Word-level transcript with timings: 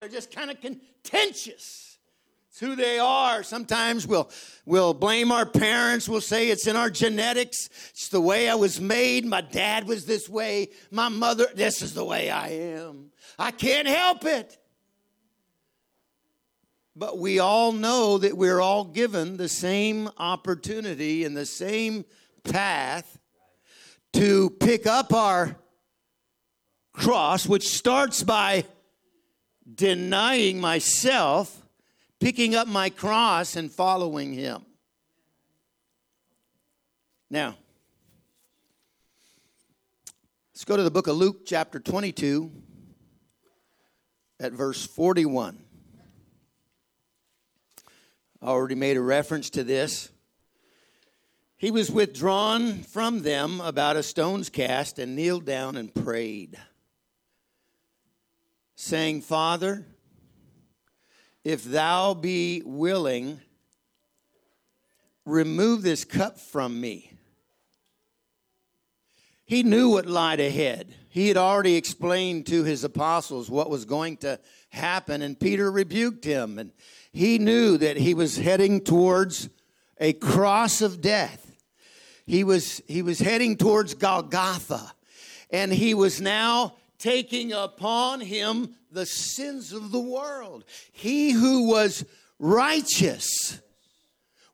They're 0.00 0.08
just 0.08 0.34
kind 0.34 0.50
of 0.50 0.58
contentious. 0.62 1.98
It's 2.48 2.58
who 2.58 2.74
they 2.74 2.98
are. 2.98 3.42
Sometimes 3.42 4.06
we'll, 4.06 4.30
we'll 4.64 4.94
blame 4.94 5.30
our 5.30 5.44
parents. 5.44 6.08
We'll 6.08 6.22
say 6.22 6.48
it's 6.48 6.66
in 6.66 6.74
our 6.74 6.88
genetics. 6.88 7.68
It's 7.90 8.08
the 8.08 8.20
way 8.20 8.48
I 8.48 8.54
was 8.54 8.80
made. 8.80 9.26
My 9.26 9.42
dad 9.42 9.86
was 9.86 10.06
this 10.06 10.26
way. 10.26 10.70
My 10.90 11.10
mother, 11.10 11.46
this 11.54 11.82
is 11.82 11.92
the 11.92 12.04
way 12.04 12.30
I 12.30 12.48
am. 12.48 13.12
I 13.38 13.50
can't 13.50 13.86
help 13.86 14.24
it. 14.24 14.56
But 16.96 17.18
we 17.18 17.38
all 17.38 17.72
know 17.72 18.16
that 18.18 18.36
we're 18.36 18.60
all 18.60 18.84
given 18.84 19.36
the 19.36 19.48
same 19.48 20.08
opportunity 20.16 21.24
and 21.24 21.36
the 21.36 21.46
same 21.46 22.06
path 22.42 23.18
to 24.14 24.48
pick 24.48 24.86
up 24.86 25.12
our 25.12 25.56
cross, 26.94 27.46
which 27.46 27.68
starts 27.68 28.22
by 28.22 28.64
denying 29.74 30.60
myself, 30.60 31.62
picking 32.18 32.54
up 32.54 32.68
my 32.68 32.90
cross, 32.90 33.56
and 33.56 33.70
following 33.70 34.32
Him. 34.32 34.64
Now, 37.30 37.56
let's 40.52 40.64
go 40.64 40.76
to 40.76 40.82
the 40.82 40.90
book 40.90 41.06
of 41.06 41.16
Luke, 41.16 41.46
chapter 41.46 41.78
22, 41.78 42.50
at 44.40 44.52
verse 44.52 44.84
41. 44.86 45.62
I 48.42 48.46
already 48.46 48.74
made 48.74 48.96
a 48.96 49.02
reference 49.02 49.50
to 49.50 49.64
this. 49.64 50.10
He 51.58 51.70
was 51.70 51.90
withdrawn 51.90 52.82
from 52.82 53.20
them 53.22 53.60
about 53.60 53.96
a 53.96 54.02
stone's 54.02 54.48
cast 54.48 54.98
and 54.98 55.14
kneeled 55.14 55.44
down 55.44 55.76
and 55.76 55.94
prayed 55.94 56.58
saying, 58.80 59.20
Father, 59.20 59.84
if 61.44 61.62
thou 61.64 62.14
be 62.14 62.62
willing, 62.64 63.38
remove 65.26 65.82
this 65.82 66.02
cup 66.02 66.38
from 66.38 66.80
me. 66.80 67.12
He 69.44 69.62
knew 69.62 69.90
what 69.90 70.06
lied 70.06 70.40
ahead. 70.40 70.94
He 71.10 71.28
had 71.28 71.36
already 71.36 71.76
explained 71.76 72.46
to 72.46 72.64
his 72.64 72.82
apostles 72.82 73.50
what 73.50 73.68
was 73.68 73.84
going 73.84 74.16
to 74.18 74.40
happen, 74.70 75.20
and 75.20 75.38
Peter 75.38 75.70
rebuked 75.70 76.24
him. 76.24 76.58
And 76.58 76.72
he 77.12 77.38
knew 77.38 77.76
that 77.76 77.98
he 77.98 78.14
was 78.14 78.38
heading 78.38 78.80
towards 78.80 79.50
a 79.98 80.14
cross 80.14 80.80
of 80.80 81.02
death. 81.02 81.54
He 82.24 82.44
was, 82.44 82.80
he 82.88 83.02
was 83.02 83.18
heading 83.18 83.58
towards 83.58 83.92
Golgotha, 83.92 84.94
and 85.50 85.70
he 85.70 85.92
was 85.92 86.20
now 86.20 86.76
taking 87.00 87.52
upon 87.52 88.20
him 88.20 88.76
the 88.92 89.06
sins 89.06 89.72
of 89.72 89.90
the 89.90 90.00
world. 90.00 90.64
He 90.92 91.32
who 91.32 91.68
was 91.68 92.04
righteous 92.38 93.60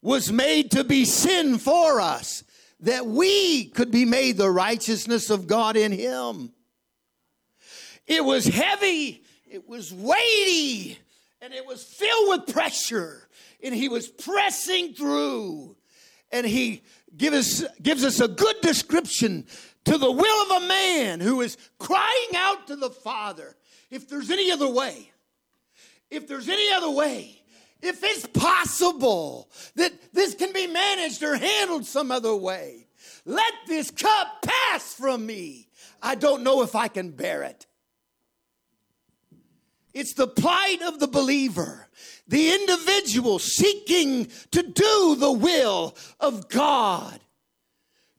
was 0.00 0.32
made 0.32 0.70
to 0.70 0.84
be 0.84 1.04
sin 1.04 1.58
for 1.58 2.00
us, 2.00 2.44
that 2.80 3.06
we 3.06 3.64
could 3.66 3.90
be 3.90 4.04
made 4.04 4.36
the 4.36 4.50
righteousness 4.50 5.30
of 5.30 5.46
God 5.46 5.76
in 5.76 5.90
him. 5.90 6.52
It 8.06 8.24
was 8.24 8.46
heavy, 8.46 9.24
it 9.50 9.68
was 9.68 9.92
weighty, 9.92 10.98
and 11.42 11.52
it 11.52 11.66
was 11.66 11.82
filled 11.82 12.28
with 12.28 12.54
pressure, 12.54 13.28
and 13.62 13.74
he 13.74 13.88
was 13.88 14.06
pressing 14.06 14.94
through. 14.94 15.76
And 16.30 16.46
he 16.46 16.82
gives 17.16 17.62
us, 17.62 17.70
gives 17.82 18.04
us 18.04 18.20
a 18.20 18.28
good 18.28 18.60
description 18.60 19.46
to 19.86 19.98
the 19.98 20.10
will 20.10 20.42
of 20.50 20.62
a 20.62 20.66
man 20.66 21.20
who 21.20 21.40
is 21.40 21.56
crying 21.78 22.36
out 22.36 22.66
to 22.66 22.76
the 22.76 22.90
Father. 22.90 23.56
If 23.90 24.08
there's 24.08 24.30
any 24.30 24.50
other 24.50 24.68
way, 24.68 25.10
if 26.10 26.28
there's 26.28 26.48
any 26.48 26.72
other 26.72 26.90
way, 26.90 27.42
if 27.82 28.02
it's 28.02 28.26
possible 28.26 29.48
that 29.76 29.92
this 30.12 30.34
can 30.34 30.52
be 30.52 30.66
managed 30.66 31.22
or 31.22 31.36
handled 31.36 31.86
some 31.86 32.10
other 32.10 32.34
way, 32.34 32.88
let 33.24 33.52
this 33.66 33.90
cup 33.90 34.42
pass 34.42 34.92
from 34.92 35.24
me. 35.24 35.68
I 36.02 36.14
don't 36.14 36.42
know 36.42 36.62
if 36.62 36.74
I 36.74 36.88
can 36.88 37.10
bear 37.10 37.42
it. 37.42 37.66
It's 39.94 40.14
the 40.14 40.26
plight 40.26 40.82
of 40.82 40.98
the 40.98 41.08
believer, 41.08 41.88
the 42.28 42.52
individual 42.52 43.38
seeking 43.38 44.28
to 44.50 44.62
do 44.62 45.16
the 45.16 45.32
will 45.32 45.96
of 46.20 46.48
God 46.48 47.20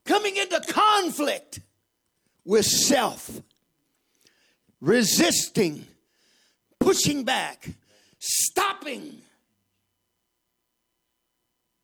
coming 0.07 0.37
into 0.37 0.59
conflict 0.61 1.59
with 2.45 2.65
self, 2.65 3.41
resisting, 4.81 5.85
pushing 6.79 7.23
back, 7.23 7.69
stopping. 8.17 9.21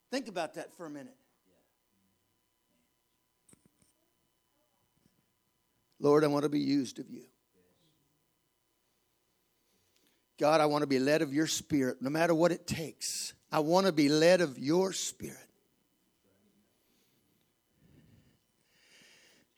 Think 0.09 0.27
about 0.27 0.55
that 0.55 0.73
for 0.75 0.85
a 0.85 0.89
minute. 0.89 1.15
Lord, 5.99 6.23
I 6.23 6.27
want 6.27 6.43
to 6.43 6.49
be 6.49 6.59
used 6.59 6.99
of 6.99 7.09
you. 7.09 7.23
God, 10.37 10.59
I 10.59 10.65
want 10.65 10.81
to 10.81 10.87
be 10.87 10.99
led 10.99 11.21
of 11.21 11.33
your 11.33 11.47
spirit 11.47 12.01
no 12.01 12.09
matter 12.09 12.33
what 12.33 12.51
it 12.51 12.67
takes. 12.67 13.33
I 13.51 13.59
want 13.59 13.85
to 13.85 13.93
be 13.93 14.09
led 14.09 14.41
of 14.41 14.59
your 14.59 14.91
spirit. 14.91 15.42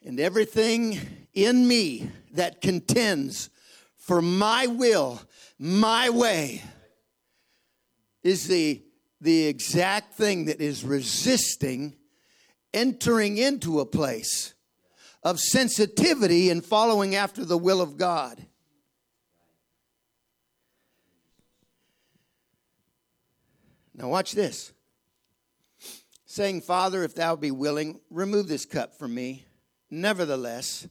And 0.06 0.20
everything 0.20 1.00
in 1.34 1.68
me 1.68 2.10
that 2.34 2.62
contends 2.62 3.50
for 3.98 4.22
my 4.22 4.68
will, 4.68 5.20
my 5.58 6.12
way, 6.12 6.64
is 8.24 8.48
the, 8.48 8.84
the 9.20 9.48
exact 9.48 10.14
thing 10.14 10.46
that 10.46 10.62
is 10.62 10.84
resisting 10.84 11.96
entering 12.72 13.38
into 13.38 13.80
a 13.80 13.86
place 13.86 14.54
of 15.24 15.40
sensitivity 15.40 16.52
and 16.52 16.64
following 16.64 17.16
after 17.16 17.44
the 17.44 17.58
will 17.58 17.82
of 17.82 17.98
God. 17.98 18.46
Now, 23.96 24.10
watch 24.10 24.34
this. 24.34 24.72
Saying, 26.26 26.62
Father, 26.62 27.04
if 27.04 27.16
thou 27.16 27.38
be 27.38 27.50
willing, 27.50 28.02
remove 28.12 28.48
this 28.48 28.66
cup 28.66 29.00
from 29.00 29.16
me. 29.16 29.46
Nevertheless, 29.90 30.88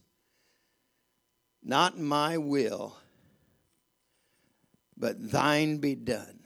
not 1.63 1.97
my 1.97 2.37
will, 2.37 2.95
but 4.95 5.31
thine 5.31 5.77
be 5.77 5.95
done. 5.95 6.39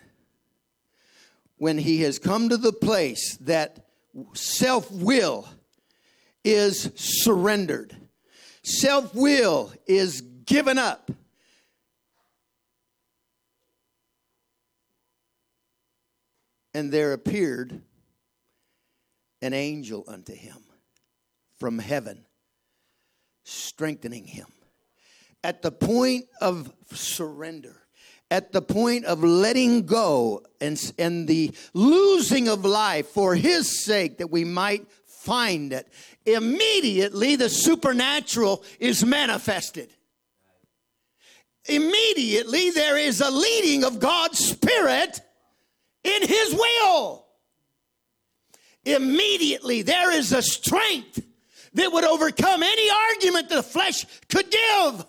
When 1.57 1.77
he 1.77 2.01
has 2.01 2.19
come 2.19 2.49
to 2.49 2.57
the 2.57 2.73
place 2.73 3.37
that 3.41 3.85
self 4.33 4.89
will 4.91 5.47
is 6.43 6.91
surrendered, 6.95 7.95
self 8.63 9.13
will 9.13 9.71
is 9.85 10.21
given 10.21 10.77
up. 10.77 11.11
And 16.73 16.91
there 16.91 17.13
appeared 17.13 17.81
an 19.41 19.53
angel 19.53 20.05
unto 20.07 20.33
him 20.33 20.57
from 21.57 21.79
heaven 21.79 22.25
strengthening 23.49 24.25
him. 24.25 24.47
At 25.43 25.61
the 25.61 25.71
point 25.71 26.25
of 26.41 26.71
surrender, 26.93 27.75
at 28.31 28.51
the 28.51 28.61
point 28.61 29.05
of 29.05 29.23
letting 29.23 29.85
go 29.85 30.43
and, 30.61 30.79
and 30.99 31.27
the 31.27 31.51
losing 31.73 32.47
of 32.47 32.63
life 32.63 33.07
for 33.07 33.35
his 33.35 33.83
sake 33.83 34.19
that 34.19 34.29
we 34.29 34.43
might 34.43 34.85
find 35.05 35.73
it, 35.73 35.87
immediately 36.25 37.35
the 37.35 37.49
supernatural 37.49 38.63
is 38.79 39.03
manifested. 39.05 39.89
Immediately 41.67 42.71
there 42.71 42.97
is 42.97 43.21
a 43.21 43.31
leading 43.31 43.83
of 43.83 43.99
God's 43.99 44.39
Spirit 44.39 45.21
in 46.03 46.27
his 46.27 46.53
will. 46.53 47.25
Immediately 48.85 49.81
there 49.83 50.11
is 50.11 50.31
a 50.31 50.41
strength 50.41 51.21
that 51.73 51.91
would 51.91 52.03
overcome 52.03 52.63
any 52.63 52.89
argument 53.11 53.49
the 53.49 53.63
flesh 53.63 54.05
could 54.29 54.49
give. 54.49 55.05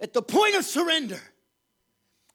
At 0.00 0.12
the 0.12 0.22
point 0.22 0.56
of 0.56 0.64
surrender, 0.64 1.20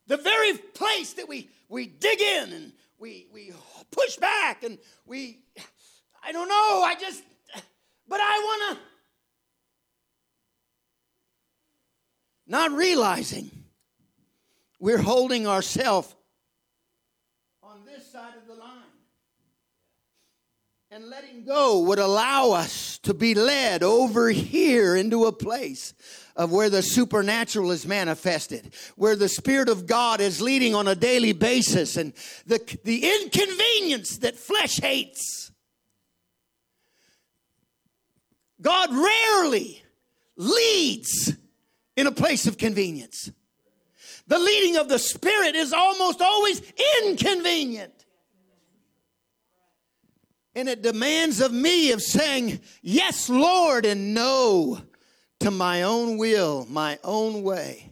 the 0.06 0.16
very 0.16 0.54
place 0.58 1.12
that 1.14 1.28
we, 1.28 1.48
we 1.68 1.86
dig 1.86 2.20
in 2.20 2.52
and 2.52 2.72
we, 2.98 3.26
we 3.32 3.52
push 3.90 4.16
back 4.16 4.64
and 4.64 4.78
we, 5.06 5.38
I 6.24 6.32
don't 6.32 6.48
know, 6.48 6.82
I 6.82 6.96
just, 7.00 7.22
but 8.08 8.20
I 8.20 8.38
want 8.38 8.78
to, 8.78 8.84
not 12.46 12.72
realizing 12.72 13.50
we're 14.80 14.98
holding 14.98 15.46
ourselves 15.46 16.14
on 17.62 17.84
this 17.86 18.10
side 18.10 18.32
of 18.36 18.48
the 18.48 18.49
and 20.92 21.08
letting 21.08 21.44
go 21.44 21.78
would 21.78 22.00
allow 22.00 22.50
us 22.50 22.98
to 22.98 23.14
be 23.14 23.32
led 23.32 23.84
over 23.84 24.28
here 24.28 24.96
into 24.96 25.26
a 25.26 25.32
place 25.32 25.94
of 26.34 26.50
where 26.50 26.68
the 26.68 26.82
supernatural 26.82 27.70
is 27.70 27.86
manifested, 27.86 28.74
where 28.96 29.14
the 29.14 29.28
Spirit 29.28 29.68
of 29.68 29.86
God 29.86 30.20
is 30.20 30.40
leading 30.40 30.74
on 30.74 30.88
a 30.88 30.96
daily 30.96 31.32
basis, 31.32 31.96
and 31.96 32.12
the, 32.44 32.58
the 32.82 33.08
inconvenience 33.08 34.18
that 34.18 34.34
flesh 34.34 34.80
hates. 34.80 35.52
God 38.60 38.90
rarely 38.92 39.84
leads 40.36 41.36
in 41.96 42.08
a 42.08 42.12
place 42.12 42.48
of 42.48 42.58
convenience. 42.58 43.30
The 44.26 44.40
leading 44.40 44.76
of 44.76 44.88
the 44.88 44.98
Spirit 44.98 45.54
is 45.54 45.72
almost 45.72 46.20
always 46.20 46.60
inconvenient. 47.04 47.99
And 50.60 50.68
it 50.68 50.82
demands 50.82 51.40
of 51.40 51.54
me 51.54 51.90
of 51.92 52.02
saying, 52.02 52.60
Yes, 52.82 53.30
Lord, 53.30 53.86
and 53.86 54.12
no 54.12 54.78
to 55.38 55.50
my 55.50 55.84
own 55.84 56.18
will, 56.18 56.66
my 56.68 56.98
own 57.02 57.42
way. 57.42 57.90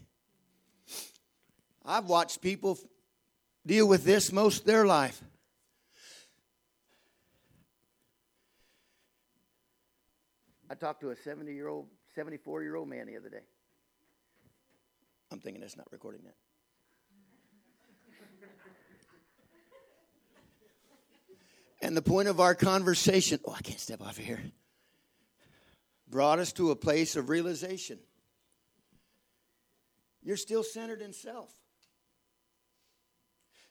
I've 1.82 2.04
watched 2.04 2.42
people 2.42 2.78
deal 3.64 3.88
with 3.88 4.04
this 4.04 4.32
most 4.32 4.60
of 4.60 4.66
their 4.66 4.84
life. 4.84 5.18
I 10.68 10.74
talked 10.74 11.00
to 11.00 11.08
a 11.08 11.16
70 11.16 11.50
year 11.50 11.68
old, 11.68 11.86
74 12.14 12.62
year 12.64 12.76
old 12.76 12.90
man 12.90 13.06
the 13.06 13.16
other 13.16 13.30
day. 13.30 13.46
I'm 15.32 15.40
thinking 15.40 15.62
it's 15.62 15.78
not 15.78 15.86
recording 15.90 16.20
that. 16.24 16.34
And 21.88 21.96
the 21.96 22.02
point 22.02 22.28
of 22.28 22.38
our 22.38 22.54
conversation, 22.54 23.40
oh, 23.46 23.54
I 23.56 23.62
can't 23.62 23.80
step 23.80 24.02
off 24.02 24.18
of 24.18 24.24
here, 24.26 24.42
brought 26.06 26.38
us 26.38 26.52
to 26.52 26.70
a 26.70 26.76
place 26.76 27.16
of 27.16 27.30
realization. 27.30 27.98
You're 30.22 30.36
still 30.36 30.62
centered 30.62 31.00
in 31.00 31.14
self. 31.14 31.50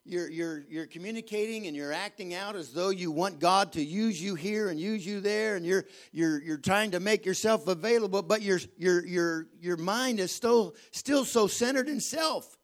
You're, 0.03 0.31
you're, 0.31 0.65
you're 0.67 0.87
communicating 0.87 1.67
and 1.67 1.75
you're 1.75 1.93
acting 1.93 2.33
out 2.33 2.55
as 2.55 2.73
though 2.73 2.89
you 2.89 3.11
want 3.11 3.39
God 3.39 3.73
to 3.73 3.83
use 3.83 4.19
you 4.19 4.33
here 4.33 4.69
and 4.69 4.79
use 4.79 5.05
you 5.05 5.21
there, 5.21 5.55
and 5.55 5.63
you're, 5.63 5.85
you're, 6.11 6.41
you're 6.41 6.57
trying 6.57 6.89
to 6.91 6.99
make 6.99 7.23
yourself 7.23 7.67
available, 7.67 8.23
but 8.23 8.41
your, 8.41 8.59
your, 8.79 9.05
your, 9.05 9.47
your 9.61 9.77
mind 9.77 10.19
is 10.19 10.31
still, 10.31 10.73
still 10.89 11.23
so 11.23 11.45
centered 11.45 11.87
in 11.87 11.99
self. 11.99 12.57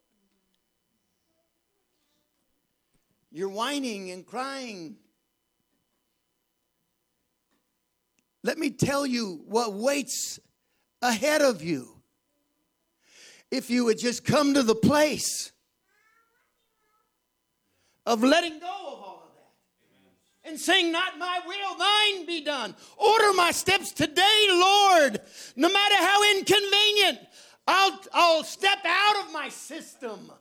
You're 3.32 3.50
whining 3.50 4.10
and 4.10 4.26
crying 4.26 4.96
Let 8.44 8.58
me 8.58 8.70
tell 8.70 9.06
you 9.06 9.42
what 9.48 9.74
waits 9.74 10.40
ahead 11.02 11.42
of 11.42 11.64
you. 11.64 12.02
If 13.50 13.70
you 13.70 13.86
would 13.86 14.00
just 14.00 14.26
come 14.26 14.54
to 14.56 14.64
the 14.64 14.76
place 14.76 15.52
of 18.06 18.24
letting 18.24 18.60
go 18.60 18.66
of 18.66 19.00
all 19.00 19.24
of 19.30 19.36
that 19.36 20.50
and 20.50 20.60
saying, 20.60 20.92
Not 20.92 21.18
my 21.18 21.40
will, 21.46 21.78
thine 21.78 22.26
be 22.26 22.42
done. 22.44 22.76
Order 22.98 23.34
my 23.34 23.52
steps 23.52 23.92
today, 23.92 24.48
Lord. 24.50 25.22
No 25.56 25.72
matter 25.72 25.96
how 25.96 26.32
inconvenient, 26.32 27.20
I'll, 27.66 28.02
I'll 28.14 28.44
step 28.44 28.80
out 28.86 29.26
of 29.26 29.32
my 29.32 29.48
system. 29.50 30.32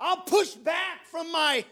I'll 0.00 0.22
push 0.22 0.50
back 0.54 1.04
from 1.04 1.30
my 1.30 1.64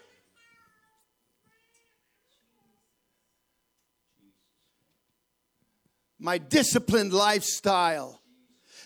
my 6.21 6.39
disciplined 6.39 7.13
lifestyle 7.13 8.21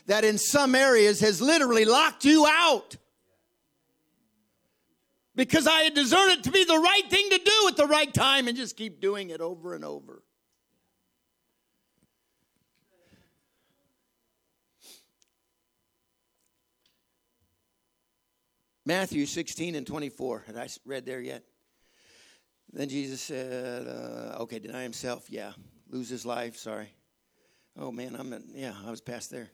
that 0.06 0.24
in 0.24 0.38
some 0.38 0.74
areas 0.74 1.20
has 1.20 1.40
literally 1.40 1.84
locked 1.84 2.24
you 2.24 2.46
out 2.46 2.96
because 5.34 5.66
I 5.66 5.80
had 5.80 5.94
discerned 5.94 6.32
it 6.32 6.44
to 6.44 6.50
be 6.50 6.64
the 6.64 6.78
right 6.78 7.10
thing 7.10 7.30
to 7.30 7.38
do 7.38 7.68
at 7.68 7.76
the 7.76 7.86
right 7.86 8.12
time 8.12 8.46
and 8.46 8.56
just 8.56 8.76
keep 8.76 9.00
doing 9.00 9.30
it 9.30 9.40
over 9.40 9.74
and 9.74 9.84
over. 9.84 10.22
Matthew 18.86 19.24
16 19.24 19.74
and 19.74 19.86
24. 19.86 20.44
Had 20.46 20.56
I 20.56 20.68
read 20.84 21.06
there 21.06 21.20
yet? 21.20 21.42
Then 22.70 22.88
Jesus 22.88 23.22
said, 23.22 23.86
uh, 23.86 24.42
okay, 24.42 24.58
deny 24.58 24.82
himself. 24.82 25.30
Yeah. 25.30 25.52
Lose 25.88 26.10
his 26.10 26.26
life. 26.26 26.56
Sorry. 26.56 26.92
Oh 27.76 27.90
man, 27.90 28.14
I'm 28.16 28.32
in, 28.32 28.44
yeah, 28.54 28.74
I 28.86 28.90
was 28.90 29.00
past 29.00 29.30
there. 29.30 29.50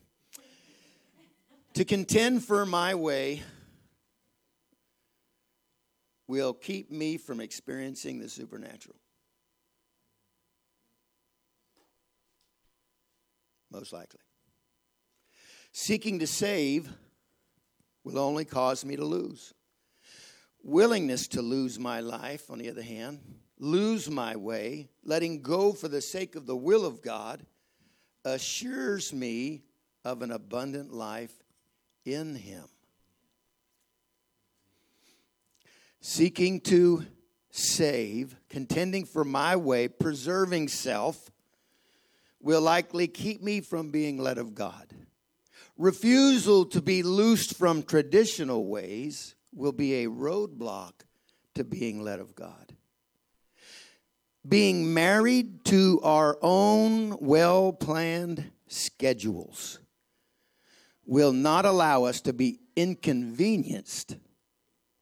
to 1.73 1.85
contend 1.85 2.43
for 2.43 2.65
my 2.65 2.93
way 2.93 3.41
will 6.27 6.53
keep 6.53 6.91
me 6.91 7.17
from 7.17 7.41
experiencing 7.41 8.19
the 8.19 8.29
supernatural. 8.29 8.95
Most 13.71 13.91
likely. 13.91 14.19
Seeking 15.71 16.19
to 16.19 16.27
save 16.27 16.89
will 18.03 18.19
only 18.19 18.45
cause 18.45 18.85
me 18.85 18.95
to 18.95 19.05
lose. 19.05 19.53
Willingness 20.63 21.27
to 21.29 21.41
lose 21.41 21.79
my 21.79 22.01
life, 22.01 22.51
on 22.51 22.59
the 22.59 22.69
other 22.69 22.83
hand, 22.83 23.19
lose 23.57 24.09
my 24.09 24.35
way, 24.35 24.89
letting 25.03 25.41
go 25.41 25.73
for 25.73 25.87
the 25.87 26.01
sake 26.01 26.35
of 26.35 26.45
the 26.45 26.55
will 26.55 26.85
of 26.85 27.01
God, 27.01 27.45
assures 28.25 29.13
me 29.13 29.63
of 30.03 30.21
an 30.21 30.31
abundant 30.31 30.93
life 30.93 31.33
in 32.05 32.35
Him. 32.35 32.63
Seeking 35.99 36.61
to 36.61 37.05
save, 37.51 38.35
contending 38.49 39.05
for 39.05 39.23
my 39.23 39.55
way, 39.55 39.87
preserving 39.87 40.67
self, 40.67 41.31
will 42.39 42.61
likely 42.61 43.07
keep 43.07 43.41
me 43.41 43.61
from 43.61 43.91
being 43.91 44.17
led 44.17 44.37
of 44.37 44.55
God. 44.55 44.87
Refusal 45.77 46.65
to 46.65 46.81
be 46.81 47.03
loosed 47.03 47.55
from 47.55 47.83
traditional 47.83 48.65
ways 48.65 49.35
will 49.53 49.71
be 49.71 50.03
a 50.03 50.09
roadblock 50.09 50.93
to 51.55 51.63
being 51.63 52.01
led 52.01 52.19
of 52.19 52.35
God 52.35 52.73
being 54.47 54.93
married 54.93 55.63
to 55.65 55.99
our 56.03 56.37
own 56.41 57.17
well 57.19 57.71
planned 57.73 58.51
schedules 58.67 59.79
will 61.05 61.33
not 61.33 61.65
allow 61.65 62.05
us 62.05 62.21
to 62.21 62.33
be 62.33 62.59
inconvenienced 62.75 64.15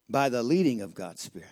by 0.10 0.30
the 0.30 0.44
leading 0.44 0.82
of 0.82 0.94
God's 0.94 1.22
Spirit. 1.22 1.48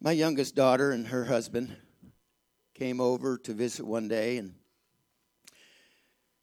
My 0.00 0.12
youngest 0.12 0.54
daughter 0.54 0.92
and 0.92 1.08
her 1.08 1.24
husband 1.24 1.74
came 2.74 3.00
over 3.00 3.38
to 3.38 3.54
visit 3.54 3.84
one 3.84 4.08
day 4.08 4.36
and 4.36 4.54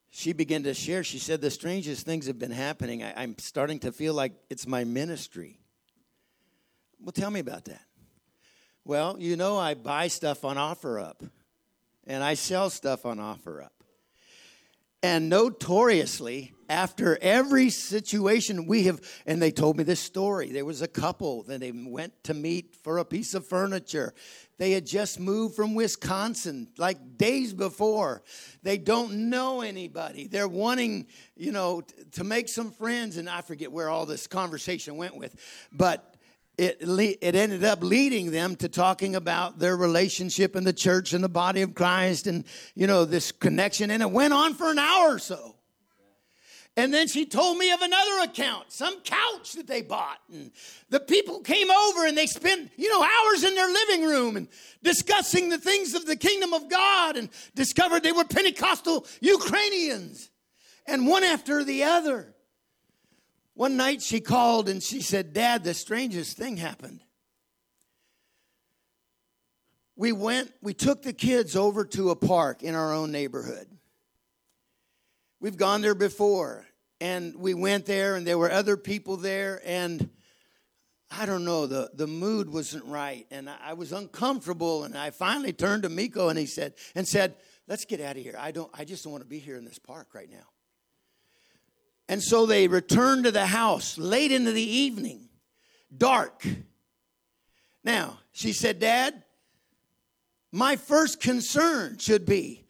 she 0.09 0.33
began 0.33 0.63
to 0.63 0.73
share. 0.73 1.03
She 1.03 1.17
said, 1.17 1.41
The 1.41 1.49
strangest 1.49 2.05
things 2.05 2.27
have 2.27 2.37
been 2.37 2.51
happening. 2.51 3.03
I, 3.03 3.23
am 3.23 3.37
starting 3.37 3.79
to 3.79 3.91
feel 3.91 4.13
like 4.13 4.33
it's 4.49 4.67
my 4.67 4.83
ministry. 4.83 5.59
Well, 7.03 7.11
tell 7.11 7.31
me 7.31 7.41
about 7.41 7.65
that. 7.65 7.83
Well, 8.85 9.17
you 9.19 9.35
know, 9.35 9.57
I 9.57 9.73
buy 9.73 10.07
stuff 10.07 10.45
on 10.45 10.55
OfferUp 10.55 11.29
and 12.07 12.23
I 12.23 12.35
sell 12.35 12.69
stuff 12.69 13.05
on 13.05 13.17
OfferUp. 13.17 13.69
And 15.01 15.27
notoriously, 15.27 16.53
after 16.69 17.17
every 17.21 17.69
situation 17.69 18.67
we 18.67 18.83
have, 18.83 19.01
and 19.25 19.41
they 19.41 19.51
told 19.51 19.77
me 19.77 19.83
this 19.83 19.99
story. 19.99 20.51
There 20.51 20.63
was 20.63 20.81
a 20.81 20.87
couple 20.87 21.43
that 21.43 21.59
they 21.59 21.73
went 21.73 22.23
to 22.23 22.33
meet 22.33 22.75
for 22.83 22.97
a 22.99 23.05
piece 23.05 23.33
of 23.33 23.45
furniture. 23.45 24.13
They 24.57 24.71
had 24.71 24.85
just 24.85 25.19
moved 25.19 25.55
from 25.55 25.75
Wisconsin 25.75 26.69
like 26.77 27.17
days 27.17 27.53
before. 27.53 28.23
They 28.63 28.77
don't 28.77 29.29
know 29.29 29.59
anybody. 29.59 30.27
They're 30.27 30.47
wanting, 30.47 31.07
you 31.35 31.51
know, 31.51 31.83
to 32.13 32.23
make 32.23 32.47
some 32.47 32.71
friends. 32.71 33.17
And 33.17 33.29
I 33.29 33.41
forget 33.41 33.73
where 33.73 33.89
all 33.89 34.05
this 34.05 34.25
conversation 34.25 34.95
went 34.95 35.17
with, 35.17 35.35
but 35.73 36.12
it, 36.57 36.77
it 36.81 37.35
ended 37.35 37.63
up 37.63 37.83
leading 37.83 38.31
them 38.31 38.55
to 38.57 38.69
talking 38.69 39.15
about 39.15 39.59
their 39.59 39.75
relationship 39.75 40.55
in 40.55 40.63
the 40.63 40.73
church 40.73 41.13
and 41.13 41.23
the 41.23 41.29
body 41.29 41.61
of 41.61 41.73
Christ 41.73 42.27
and, 42.27 42.43
you 42.75 42.85
know, 42.85 43.05
this 43.05 43.31
connection. 43.31 43.89
And 43.89 44.03
it 44.03 44.11
went 44.11 44.33
on 44.33 44.53
for 44.53 44.69
an 44.69 44.79
hour 44.79 45.15
or 45.15 45.19
so. 45.19 45.55
And 46.75 46.91
then 46.91 47.07
she 47.07 47.25
told 47.25 47.59
me 47.59 47.71
of 47.71 47.81
another 47.81 48.23
account, 48.23 48.71
some 48.71 48.99
couch 49.01 49.53
that 49.53 49.67
they 49.67 49.83
bought. 49.83 50.17
And 50.31 50.51
the 50.89 50.99
people 50.99 51.41
came 51.41 51.69
over 51.69 52.07
and 52.07 52.17
they 52.17 52.25
spent, 52.25 52.71
you 52.77 52.91
know, 52.91 53.03
hours 53.03 53.43
in 53.43 53.53
their 53.53 53.71
living 53.71 54.05
room 54.05 54.37
and 54.37 54.47
discussing 54.81 55.49
the 55.49 55.59
things 55.59 55.93
of 55.93 56.07
the 56.07 56.15
kingdom 56.15 56.51
of 56.51 56.69
God 56.69 57.15
and 57.15 57.29
discovered 57.53 58.01
they 58.01 58.11
were 58.11 58.25
Pentecostal 58.25 59.05
Ukrainians. 59.21 60.31
And 60.87 61.07
one 61.07 61.23
after 61.23 61.63
the 61.63 61.83
other. 61.83 62.32
One 63.55 63.77
night 63.77 64.01
she 64.01 64.19
called 64.19 64.67
and 64.67 64.81
she 64.81 65.01
said, 65.01 65.33
Dad, 65.33 65.63
the 65.63 65.73
strangest 65.73 66.37
thing 66.37 66.57
happened. 66.57 67.01
we 69.95 70.11
went, 70.11 70.51
we 70.61 70.73
took 70.73 71.03
the 71.03 71.13
kids 71.13 71.55
over 71.55 71.85
to 71.85 72.09
a 72.09 72.15
park 72.15 72.63
in 72.63 72.75
our 72.75 72.93
own 72.93 73.11
neighborhood. 73.11 73.67
We've 75.39 75.57
gone 75.57 75.81
there 75.81 75.95
before, 75.95 76.65
and 76.99 77.35
we 77.35 77.53
went 77.53 77.85
there, 77.85 78.15
and 78.15 78.25
there 78.25 78.37
were 78.37 78.51
other 78.51 78.77
people 78.77 79.17
there, 79.17 79.61
and 79.63 80.09
I 81.11 81.25
don't 81.25 81.45
know, 81.45 81.67
the, 81.67 81.91
the 81.93 82.07
mood 82.07 82.49
wasn't 82.49 82.85
right, 82.85 83.27
and 83.29 83.49
I, 83.49 83.57
I 83.61 83.73
was 83.73 83.91
uncomfortable, 83.91 84.83
and 84.83 84.97
I 84.97 85.11
finally 85.11 85.53
turned 85.53 85.83
to 85.83 85.89
Miko 85.89 86.29
and 86.29 86.39
he 86.39 86.47
said, 86.47 86.73
and 86.95 87.07
said, 87.07 87.35
let's 87.67 87.85
get 87.85 88.01
out 88.01 88.17
of 88.17 88.23
here. 88.23 88.35
I 88.39 88.51
don't 88.51 88.71
I 88.73 88.85
just 88.85 89.03
don't 89.03 89.11
want 89.11 89.23
to 89.23 89.29
be 89.29 89.39
here 89.39 89.57
in 89.57 89.65
this 89.65 89.79
park 89.79 90.09
right 90.13 90.29
now. 90.29 90.52
And 92.09 92.21
so 92.21 92.45
they 92.45 92.67
returned 92.67 93.23
to 93.23 93.31
the 93.31 93.45
house 93.45 93.97
late 93.97 94.31
into 94.31 94.51
the 94.51 94.61
evening, 94.61 95.29
dark. 95.95 96.45
Now, 97.83 98.19
she 98.31 98.51
said, 98.51 98.79
Dad, 98.79 99.23
my 100.51 100.75
first 100.75 101.21
concern 101.21 101.97
should 101.97 102.25
be 102.25 102.65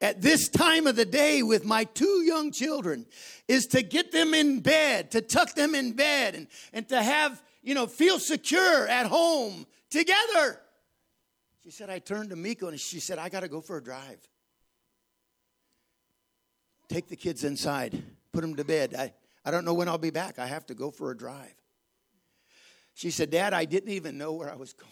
at 0.00 0.22
this 0.22 0.48
time 0.48 0.86
of 0.86 0.96
the 0.96 1.04
day 1.04 1.42
with 1.42 1.64
my 1.64 1.84
two 1.84 2.22
young 2.24 2.52
children 2.52 3.06
is 3.48 3.66
to 3.66 3.82
get 3.82 4.12
them 4.12 4.32
in 4.32 4.60
bed, 4.60 5.10
to 5.10 5.20
tuck 5.20 5.54
them 5.54 5.74
in 5.74 5.92
bed, 5.92 6.34
and, 6.34 6.46
and 6.72 6.88
to 6.88 7.02
have, 7.02 7.42
you 7.62 7.74
know, 7.74 7.86
feel 7.86 8.18
secure 8.18 8.88
at 8.88 9.06
home 9.06 9.66
together. 9.90 10.60
She 11.62 11.70
said, 11.70 11.90
I 11.90 11.98
turned 11.98 12.30
to 12.30 12.36
Miko 12.36 12.68
and 12.68 12.80
she 12.80 12.98
said, 12.98 13.18
I 13.18 13.28
got 13.28 13.40
to 13.40 13.48
go 13.48 13.60
for 13.60 13.76
a 13.76 13.82
drive. 13.82 14.26
Take 16.88 17.08
the 17.08 17.16
kids 17.16 17.44
inside 17.44 18.02
put 18.32 18.44
him 18.44 18.56
to 18.56 18.64
bed. 18.64 18.94
I, 18.96 19.12
I 19.44 19.50
don't 19.50 19.64
know 19.64 19.74
when 19.74 19.88
I'll 19.88 19.98
be 19.98 20.10
back. 20.10 20.38
I 20.38 20.46
have 20.46 20.66
to 20.66 20.74
go 20.74 20.90
for 20.90 21.10
a 21.10 21.16
drive. 21.16 21.54
She 22.94 23.10
said, 23.10 23.30
Dad, 23.30 23.54
I 23.54 23.64
didn't 23.64 23.92
even 23.92 24.18
know 24.18 24.32
where 24.32 24.50
I 24.50 24.56
was 24.56 24.72
going. 24.74 24.90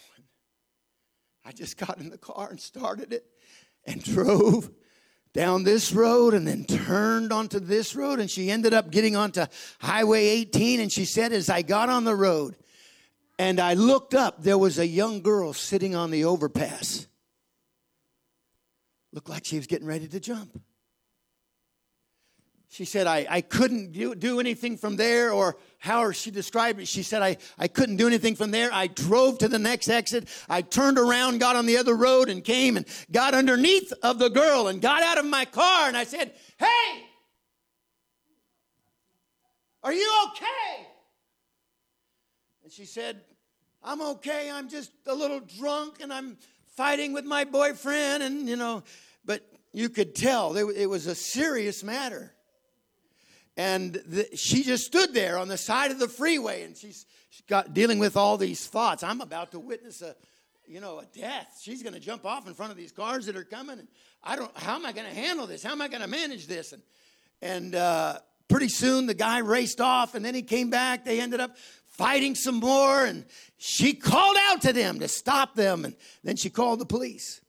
I 1.45 1.51
just 1.51 1.77
got 1.77 1.99
in 1.99 2.09
the 2.09 2.17
car 2.17 2.49
and 2.49 2.59
started 2.59 3.13
it 3.13 3.25
and 3.85 4.03
drove 4.03 4.69
down 5.33 5.63
this 5.63 5.93
road 5.93 6.33
and 6.33 6.47
then 6.47 6.65
turned 6.65 7.31
onto 7.31 7.59
this 7.59 7.95
road. 7.95 8.19
And 8.19 8.29
she 8.29 8.49
ended 8.49 8.73
up 8.73 8.91
getting 8.91 9.15
onto 9.15 9.45
Highway 9.79 10.25
18. 10.25 10.79
And 10.79 10.91
she 10.91 11.05
said, 11.05 11.31
As 11.31 11.49
I 11.49 11.61
got 11.61 11.89
on 11.89 12.03
the 12.03 12.15
road 12.15 12.55
and 13.37 13.59
I 13.59 13.73
looked 13.73 14.13
up, 14.13 14.43
there 14.43 14.57
was 14.57 14.79
a 14.79 14.87
young 14.87 15.21
girl 15.21 15.53
sitting 15.53 15.95
on 15.95 16.11
the 16.11 16.25
overpass. 16.25 17.07
Looked 19.11 19.29
like 19.29 19.45
she 19.45 19.57
was 19.57 19.65
getting 19.65 19.87
ready 19.87 20.07
to 20.07 20.19
jump. 20.19 20.61
She 22.71 22.85
said, 22.85 23.07
I, 23.07 23.25
I 23.27 23.41
couldn't 23.41 23.93
do, 23.93 24.13
do 24.13 24.39
anything 24.39 24.77
from 24.77 24.95
there, 24.95 25.31
or 25.31 25.57
how 25.79 26.11
she 26.11 26.29
described 26.29 26.79
it. 26.79 26.87
She 26.87 27.01
said, 27.01 27.23
I, 27.23 27.37
I 27.57 27.67
couldn't 27.67 27.95
do 27.95 28.05
anything 28.05 28.35
from 28.35 28.51
there. 28.51 28.69
I 28.71 28.85
drove 28.85 29.39
to 29.39 29.47
the 29.47 29.57
next 29.57 29.89
exit. 29.89 30.27
I 30.47 30.61
turned 30.61 30.99
around, 30.99 31.39
got 31.39 31.55
on 31.55 31.65
the 31.65 31.77
other 31.77 31.95
road, 31.95 32.29
and 32.29 32.43
came 32.43 32.77
and 32.77 32.85
got 33.11 33.33
underneath 33.33 33.91
of 34.03 34.19
the 34.19 34.29
girl 34.29 34.67
and 34.67 34.79
got 34.79 35.01
out 35.01 35.17
of 35.17 35.25
my 35.25 35.45
car. 35.45 35.87
And 35.87 35.97
I 35.97 36.03
said, 36.03 36.31
Hey, 36.59 37.05
are 39.81 39.93
you 39.93 40.27
okay? 40.27 40.85
And 42.63 42.71
she 42.71 42.85
said, 42.85 43.19
I'm 43.83 43.99
okay. 44.01 44.51
I'm 44.51 44.69
just 44.69 44.91
a 45.07 45.15
little 45.15 45.39
drunk 45.39 46.01
and 46.01 46.13
I'm 46.13 46.37
fighting 46.75 47.13
with 47.13 47.25
my 47.25 47.45
boyfriend. 47.45 48.21
And, 48.21 48.47
you 48.47 48.57
know, 48.57 48.83
but 49.25 49.41
you 49.73 49.89
could 49.89 50.13
tell 50.13 50.55
it 50.55 50.85
was 50.85 51.07
a 51.07 51.15
serious 51.15 51.83
matter 51.83 52.35
and 53.59 53.95
the, 54.05 54.37
she 54.37 54.63
just 54.63 54.85
stood 54.85 55.13
there 55.13 55.37
on 55.37 55.49
the 55.49 55.57
side 55.57 55.91
of 55.91 55.99
the 55.99 56.07
freeway 56.07 56.63
and 56.63 56.77
she's, 56.77 57.05
she's 57.29 57.45
got 57.45 57.73
dealing 57.73 57.99
with 57.99 58.15
all 58.15 58.37
these 58.37 58.65
thoughts. 58.65 59.03
I'm 59.03 59.19
about 59.19 59.51
to 59.51 59.59
witness 59.59 60.01
a 60.01 60.15
you 60.65 60.79
know 60.79 60.99
a 60.99 61.05
death. 61.13 61.59
She's 61.61 61.83
going 61.83 61.93
to 61.93 61.99
jump 61.99 62.25
off 62.25 62.47
in 62.47 62.53
front 62.53 62.71
of 62.71 62.77
these 62.77 62.93
cars 62.93 63.25
that 63.25 63.35
are 63.35 63.43
coming 63.43 63.79
and 63.79 63.87
i 64.23 64.37
don't 64.37 64.57
how 64.57 64.75
am 64.75 64.85
i 64.85 64.93
going 64.93 65.07
to 65.09 65.13
handle 65.13 65.45
this? 65.45 65.61
How 65.61 65.73
am 65.73 65.81
i 65.81 65.89
going 65.89 66.01
to 66.01 66.07
manage 66.07 66.47
this? 66.47 66.71
And 66.71 66.81
and 67.41 67.75
uh, 67.75 68.19
pretty 68.47 68.69
soon 68.69 69.07
the 69.07 69.13
guy 69.13 69.39
raced 69.39 69.81
off 69.81 70.15
and 70.15 70.23
then 70.23 70.35
he 70.35 70.41
came 70.41 70.69
back. 70.69 71.03
They 71.03 71.19
ended 71.19 71.41
up 71.41 71.57
fighting 71.87 72.35
some 72.35 72.61
more 72.61 73.03
and 73.03 73.25
she 73.57 73.93
called 73.93 74.37
out 74.51 74.61
to 74.61 74.71
them 74.71 74.99
to 74.99 75.09
stop 75.09 75.55
them 75.55 75.83
and 75.83 75.97
then 76.23 76.37
she 76.37 76.49
called 76.49 76.79
the 76.79 76.85
police. 76.85 77.41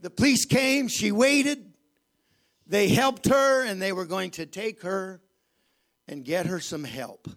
The 0.00 0.10
police 0.10 0.44
came 0.44 0.88
she 0.88 1.12
waited 1.12 1.65
they 2.66 2.88
helped 2.88 3.26
her 3.28 3.64
and 3.64 3.80
they 3.80 3.92
were 3.92 4.06
going 4.06 4.30
to 4.32 4.46
take 4.46 4.82
her 4.82 5.20
and 6.08 6.24
get 6.24 6.46
her 6.46 6.60
some 6.60 6.84
help. 6.84 7.28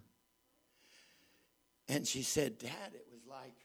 And 1.87 2.07
she 2.07 2.21
said, 2.21 2.57
Dad, 2.59 2.93
it 2.93 3.05
was 3.11 3.21
like 3.27 3.55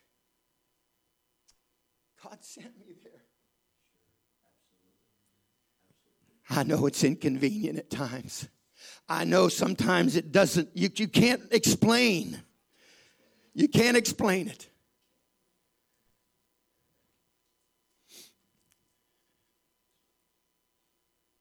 God 2.22 2.38
sent 2.40 2.78
me 2.78 2.94
there. 3.02 3.12
I 6.50 6.62
know 6.62 6.86
it's 6.86 7.04
inconvenient 7.04 7.78
at 7.78 7.90
times. 7.90 8.48
I 9.08 9.24
know 9.24 9.48
sometimes 9.48 10.16
it 10.16 10.32
doesn't, 10.32 10.70
you, 10.74 10.90
you 10.94 11.08
can't 11.08 11.42
explain. 11.50 12.42
You 13.54 13.68
can't 13.68 13.96
explain 13.96 14.48
it. 14.48 14.68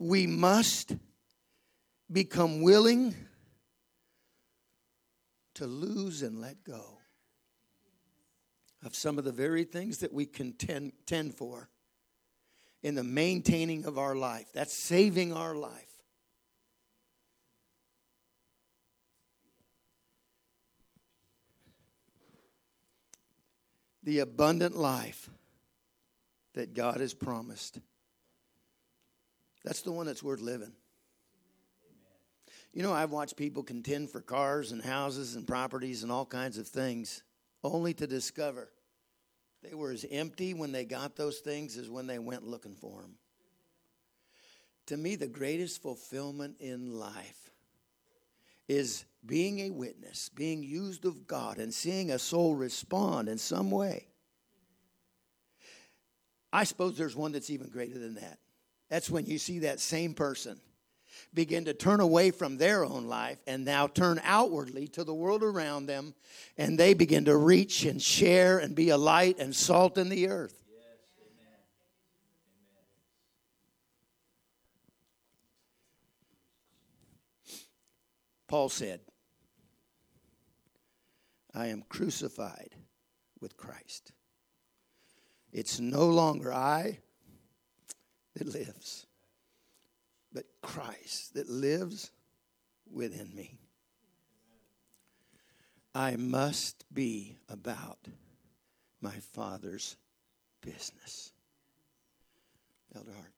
We 0.04 0.28
must 0.28 0.98
become 2.12 2.62
willing 2.62 3.16
to 5.54 5.66
lose 5.66 6.22
and 6.22 6.42
let 6.42 6.64
go 6.64 6.98
of 8.84 8.96
some 8.96 9.18
of 9.18 9.24
the 9.24 9.32
very 9.32 9.64
things 9.64 10.00
that 10.00 10.12
we 10.12 10.26
contend 10.26 10.92
tend 11.06 11.34
for 11.34 11.70
in 12.82 12.96
the 12.96 13.04
maintaining 13.04 13.86
of 13.86 13.98
our 13.98 14.14
life. 14.14 14.48
That's 14.54 14.74
saving 14.74 15.32
our 15.32 15.56
life. 15.56 15.88
The 24.04 24.20
abundant 24.20 24.76
life 24.76 25.30
that 26.56 26.74
God 26.74 27.00
has 27.00 27.14
promised. 27.14 27.80
That's 29.64 29.82
the 29.82 29.92
one 29.92 30.06
that's 30.06 30.24
worth 30.24 30.42
living. 30.42 30.74
You 32.74 32.82
know, 32.82 32.94
I've 32.94 33.12
watched 33.12 33.38
people 33.38 33.64
contend 33.64 34.10
for 34.10 34.20
cars 34.20 34.72
and 34.72 34.84
houses 34.84 35.36
and 35.36 35.48
properties 35.48 36.04
and 36.04 36.12
all 36.12 36.26
kinds 36.26 36.58
of 36.58 36.68
things, 36.68 37.24
only 37.64 37.94
to 37.94 38.08
discover 38.08 38.72
they 39.62 39.76
were 39.76 39.92
as 39.92 40.06
empty 40.10 40.54
when 40.54 40.72
they 40.72 40.84
got 40.84 41.16
those 41.16 41.40
things 41.40 41.78
as 41.78 41.90
when 41.90 42.08
they 42.08 42.20
went 42.20 42.46
looking 42.46 42.76
for 42.76 43.02
them. 43.02 43.16
To 44.88 44.98
me, 44.98 45.16
the 45.16 45.28
greatest 45.28 45.82
fulfillment 45.82 46.58
in 46.60 47.00
life 47.00 47.52
is 48.68 49.06
being 49.26 49.60
a 49.60 49.70
witness, 49.70 50.30
being 50.30 50.64
used 50.64 51.06
of 51.06 51.28
God, 51.28 51.58
and 51.60 51.74
seeing 51.74 52.12
a 52.12 52.20
soul 52.20 52.56
respond 52.56 53.30
in 53.30 53.38
some 53.38 53.72
way. 53.72 54.08
I 56.52 56.66
suppose 56.66 56.98
there's 56.98 57.16
one 57.16 57.32
that's 57.32 57.50
even 57.50 57.70
greater 57.70 57.98
than 57.98 58.16
that. 58.16 58.40
That's 58.90 59.10
when 59.10 59.26
you 59.26 59.38
see 59.38 59.60
that 59.60 59.80
same 59.80 60.14
person 60.14 60.60
begin 61.34 61.66
to 61.66 61.74
turn 61.74 62.00
away 62.00 62.32
from 62.32 62.58
their 62.58 62.86
own 62.86 63.08
life 63.08 63.40
and 63.48 63.66
now 63.66 63.88
turn 63.88 64.22
outwardly 64.24 64.88
to 64.90 65.04
the 65.04 65.14
world 65.14 65.44
around 65.44 65.88
them, 65.88 66.14
and 66.58 66.78
they 66.78 66.94
begin 66.94 67.26
to 67.26 67.36
reach 67.36 67.86
and 67.86 68.02
share 68.02 68.60
and 68.60 68.76
be 68.76 68.90
a 68.90 68.98
light 68.98 69.40
and 69.40 69.56
salt 69.56 69.98
in 69.98 70.10
the 70.10 70.28
earth. 70.28 70.60
Paul 78.48 78.70
said, 78.70 79.00
I 81.56 81.68
am 81.68 81.84
crucified 81.90 82.76
with 83.40 83.58
Christ. 83.58 84.12
It's 85.52 85.80
no 85.80 86.06
longer 86.06 86.54
I 86.54 87.00
that 88.36 88.48
lives, 88.48 89.06
but 90.34 90.46
Christ 90.62 91.36
that 91.36 91.50
lives 91.50 92.12
within 92.92 93.34
me. 93.36 93.58
I 95.96 96.16
must 96.16 96.86
be 96.92 97.38
about 97.50 98.00
my 99.02 99.14
Father's 99.34 99.96
business. 100.62 101.32
Elder 102.96 103.12
Hart. 103.14 103.34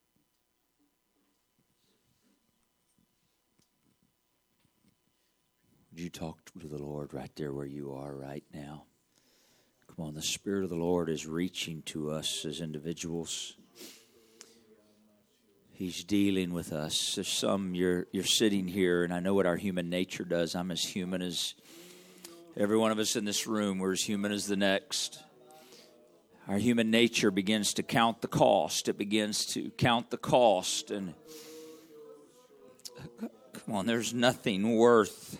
Would 5.91 5.99
you 6.01 6.09
talk 6.09 6.39
to 6.59 6.67
the 6.67 6.81
Lord 6.81 7.13
right 7.13 7.31
there 7.35 7.53
where 7.53 7.65
you 7.65 7.93
are 7.93 8.13
right 8.13 8.43
now? 8.53 8.83
Come 9.87 10.07
on, 10.07 10.13
the 10.13 10.21
Spirit 10.21 10.65
of 10.65 10.69
the 10.69 10.75
Lord 10.75 11.09
is 11.09 11.25
reaching 11.25 11.81
to 11.83 12.11
us 12.11 12.43
as 12.43 12.59
individuals. 12.59 13.55
He's 15.77 16.05
dealing 16.05 16.53
with 16.53 16.71
us. 16.71 17.15
There's 17.15 17.27
some 17.27 17.75
you're 17.75 18.07
you're 18.13 18.23
sitting 18.23 18.65
here, 18.65 19.03
and 19.03 19.13
I 19.13 19.19
know 19.19 19.33
what 19.33 19.45
our 19.45 19.57
human 19.57 19.89
nature 19.89 20.23
does. 20.23 20.55
I'm 20.55 20.71
as 20.71 20.81
human 20.81 21.21
as 21.21 21.53
every 22.55 22.77
one 22.77 22.91
of 22.93 22.99
us 22.99 23.17
in 23.17 23.25
this 23.25 23.45
room. 23.45 23.79
We're 23.79 23.91
as 23.91 24.01
human 24.01 24.31
as 24.31 24.47
the 24.47 24.55
next. 24.55 25.21
our 26.47 26.57
human 26.57 26.91
nature 26.91 27.31
begins 27.31 27.73
to 27.73 27.83
count 27.83 28.21
the 28.21 28.27
cost. 28.27 28.87
It 28.87 28.97
begins 28.97 29.45
to 29.47 29.71
count 29.71 30.11
the 30.11 30.17
cost. 30.17 30.91
And 30.91 31.13
come 33.19 33.75
on, 33.75 33.85
there's 33.85 34.13
nothing 34.13 34.75
worth 34.75 35.39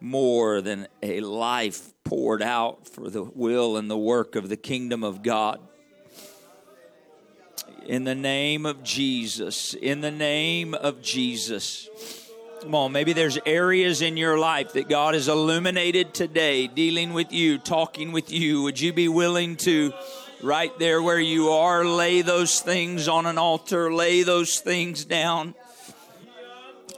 more 0.00 0.60
than 0.60 0.86
a 1.02 1.20
life 1.20 1.92
poured 2.04 2.42
out 2.42 2.86
for 2.86 3.08
the 3.08 3.22
will 3.22 3.76
and 3.76 3.90
the 3.90 3.98
work 3.98 4.36
of 4.36 4.48
the 4.48 4.56
kingdom 4.56 5.02
of 5.02 5.22
God. 5.22 5.60
In 7.88 8.04
the 8.04 8.14
name 8.14 8.66
of 8.66 8.82
Jesus, 8.82 9.72
in 9.72 10.02
the 10.02 10.10
name 10.10 10.74
of 10.74 11.00
Jesus. 11.00 11.88
Come 12.60 12.74
on, 12.74 12.92
maybe 12.92 13.14
there's 13.14 13.38
areas 13.46 14.02
in 14.02 14.18
your 14.18 14.38
life 14.38 14.74
that 14.74 14.90
God 14.90 15.14
has 15.14 15.26
illuminated 15.26 16.12
today, 16.12 16.66
dealing 16.66 17.14
with 17.14 17.32
you, 17.32 17.56
talking 17.56 18.12
with 18.12 18.30
you. 18.30 18.60
Would 18.64 18.78
you 18.78 18.92
be 18.92 19.08
willing 19.08 19.56
to, 19.56 19.94
right 20.42 20.78
there 20.78 21.00
where 21.00 21.18
you 21.18 21.48
are, 21.48 21.82
lay 21.82 22.20
those 22.20 22.60
things 22.60 23.08
on 23.08 23.24
an 23.24 23.38
altar, 23.38 23.90
lay 23.90 24.22
those 24.22 24.58
things 24.58 25.06
down? 25.06 25.54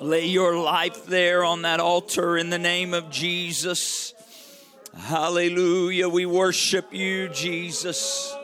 Lay 0.01 0.27
your 0.27 0.57
life 0.57 1.07
there 1.07 1.45
on 1.45 1.63
that 1.63 1.79
altar 1.79 2.37
in 2.37 2.51
the 2.51 2.59
name 2.59 2.95
of 2.95 3.11
Jesus. 3.11 4.13
Hallelujah. 4.97 6.09
We 6.09 6.27
worship 6.27 6.93
you, 6.93 7.29
Jesus. 7.29 8.35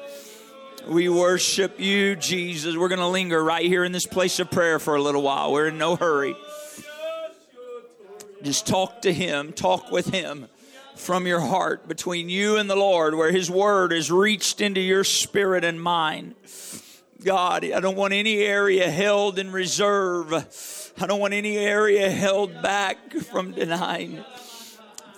We 0.87 1.09
worship 1.09 1.81
you, 1.81 2.14
Jesus. 2.14 2.76
We're 2.76 2.88
going 2.88 3.00
to 3.00 3.09
linger 3.09 3.43
right 3.43 3.64
here 3.64 3.83
in 3.83 3.90
this 3.90 4.07
place 4.07 4.38
of 4.38 4.52
prayer 4.52 4.78
for 4.78 4.95
a 4.95 5.02
little 5.02 5.23
while. 5.23 5.52
We're 5.52 5.69
in 5.69 5.78
no 5.78 5.97
hurry. 5.97 6.37
Just 8.43 8.69
talk 8.69 9.02
to 9.02 9.12
Him, 9.12 9.52
talk 9.52 9.90
with 9.90 10.07
Him 10.07 10.47
from 10.95 11.26
your 11.26 11.40
heart 11.40 11.88
between 11.88 12.28
you 12.28 12.57
and 12.57 12.71
the 12.71 12.76
Lord, 12.76 13.16
where 13.16 13.33
His 13.33 13.50
Word 13.50 13.93
is 13.93 14.12
reached 14.12 14.61
into 14.61 14.81
your 14.81 15.02
spirit 15.02 15.64
and 15.64 15.83
mind. 15.83 16.37
God, 17.25 17.64
I 17.64 17.81
don't 17.81 17.97
want 17.97 18.12
any 18.12 18.38
area 18.38 18.88
held 18.88 19.40
in 19.40 19.50
reserve. 19.50 20.33
I 21.00 21.07
don't 21.07 21.19
want 21.19 21.35
any 21.35 21.57
area 21.57 22.09
held 22.11 22.62
back 22.62 23.12
from 23.12 23.50
denying. 23.50 24.25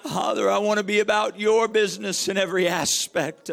Father, 0.04 0.50
I 0.50 0.58
want 0.58 0.78
to 0.78 0.84
be 0.84 1.00
about 1.00 1.38
your 1.38 1.68
business 1.68 2.28
in 2.28 2.38
every 2.38 2.66
aspect, 2.66 3.50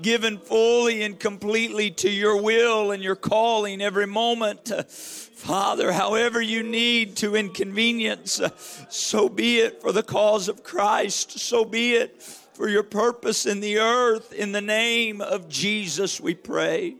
given 0.00 0.38
fully 0.38 1.02
and 1.02 1.18
completely 1.18 1.90
to 1.90 2.10
your 2.10 2.40
will 2.40 2.90
and 2.90 3.02
your 3.02 3.16
calling 3.16 3.80
every 3.80 4.06
moment. 4.06 4.70
Father, 4.88 5.92
however 5.92 6.40
you 6.40 6.62
need 6.62 7.16
to 7.16 7.34
inconvenience, 7.34 8.40
so 8.88 9.28
be 9.28 9.58
it 9.60 9.80
for 9.80 9.92
the 9.92 10.02
cause 10.02 10.48
of 10.48 10.62
Christ, 10.62 11.38
so 11.38 11.64
be 11.64 11.94
it 11.94 12.22
for 12.22 12.68
your 12.68 12.82
purpose 12.82 13.46
in 13.46 13.60
the 13.60 13.78
earth. 13.78 14.32
In 14.32 14.52
the 14.52 14.60
name 14.60 15.20
of 15.20 15.48
Jesus, 15.48 16.20
we 16.20 16.34
pray. 16.34 16.96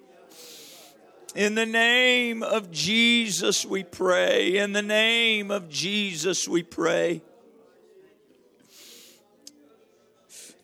In 1.35 1.55
the 1.55 1.67
name 1.67 2.43
of 2.43 2.71
Jesus, 2.71 3.65
we 3.65 3.85
pray. 3.85 4.57
In 4.57 4.73
the 4.73 4.83
name 4.83 5.51
of 5.51 5.69
Jesus, 5.69 6.49
we 6.49 6.63
pray. 6.63 7.23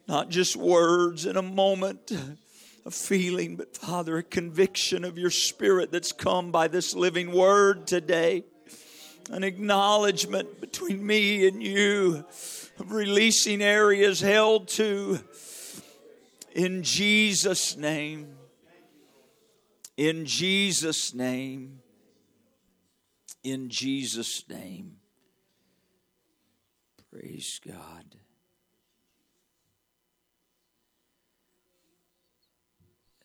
Not 0.07 0.29
just 0.29 0.57
words 0.57 1.27
in 1.27 1.37
a 1.37 1.43
moment 1.43 2.13
a 2.87 2.91
feeling, 2.91 3.57
but 3.57 3.77
Father, 3.77 4.19
a 4.19 4.23
conviction 4.23 5.05
of 5.05 5.19
your 5.19 5.31
spirit 5.31 5.91
that's 5.91 6.13
come 6.13 6.53
by 6.53 6.69
this 6.69 6.95
living 6.95 7.33
word 7.33 7.89
today. 7.89 8.45
An 9.29 9.43
acknowledgement 9.43 10.61
between 10.61 11.05
me 11.05 11.49
and 11.49 11.61
you 11.61 12.25
of 12.79 12.93
releasing 12.93 13.61
areas 13.61 14.21
held 14.21 14.69
to 14.69 15.19
in 16.55 16.85
Jesus' 16.85 17.77
name. 17.77 18.37
In 19.97 20.25
Jesus' 20.25 21.13
name. 21.13 21.81
In 23.43 23.69
Jesus' 23.69 24.49
name. 24.49 24.99
Praise 27.11 27.61
God. 27.67 28.17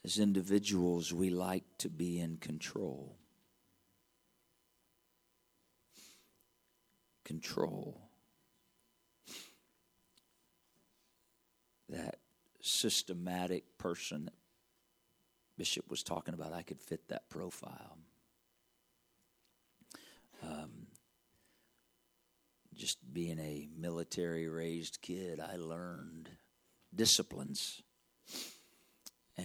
As 0.04 0.18
individuals, 0.18 1.14
we 1.14 1.30
like 1.30 1.64
to 1.80 1.90
be 1.90 2.20
in 2.20 2.38
control. 2.38 3.18
Control. 7.24 8.10
That 11.90 12.18
systematic 12.62 13.78
person 13.78 14.26
that 14.26 14.34
Bishop 15.58 15.90
was 15.92 16.02
talking 16.02 16.34
about, 16.34 16.54
I 16.54 16.64
could 16.64 16.82
fit 16.82 17.08
that 17.10 17.30
profile. 17.30 17.98
Um, 20.42 20.88
just 22.74 22.98
being 23.14 23.38
a 23.38 23.68
military 23.78 24.48
raised 24.48 25.00
kid, 25.02 25.40
I 25.40 25.58
learned 25.58 26.30
disciplines 26.96 27.84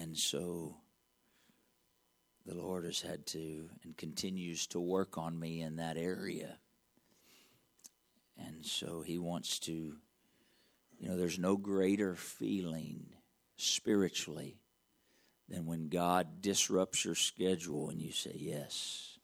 and 0.03 0.17
so 0.17 0.77
the 2.45 2.55
Lord 2.55 2.85
has 2.85 3.01
had 3.01 3.27
to 3.27 3.69
and 3.83 3.97
continues 3.97 4.67
to 4.69 4.81
work 4.81 5.19
on 5.19 5.39
me 5.39 5.63
in 5.63 5.77
that 5.77 5.97
area. 5.97 6.59
And 8.39 8.65
so 8.65 9.03
He 9.03 9.19
wants 9.19 9.59
to, 9.61 9.73
you 9.73 11.09
know, 11.09 11.17
there's 11.17 11.39
no 11.39 11.57
greater 11.57 12.15
feeling 12.15 13.07
spiritually 13.57 14.61
than 15.49 15.67
when 15.67 15.89
God 15.89 16.41
disrupts 16.41 17.05
your 17.05 17.15
schedule 17.15 17.91
and 17.91 18.01
you 18.01 18.13
say 18.13 18.37
yes. 18.37 19.19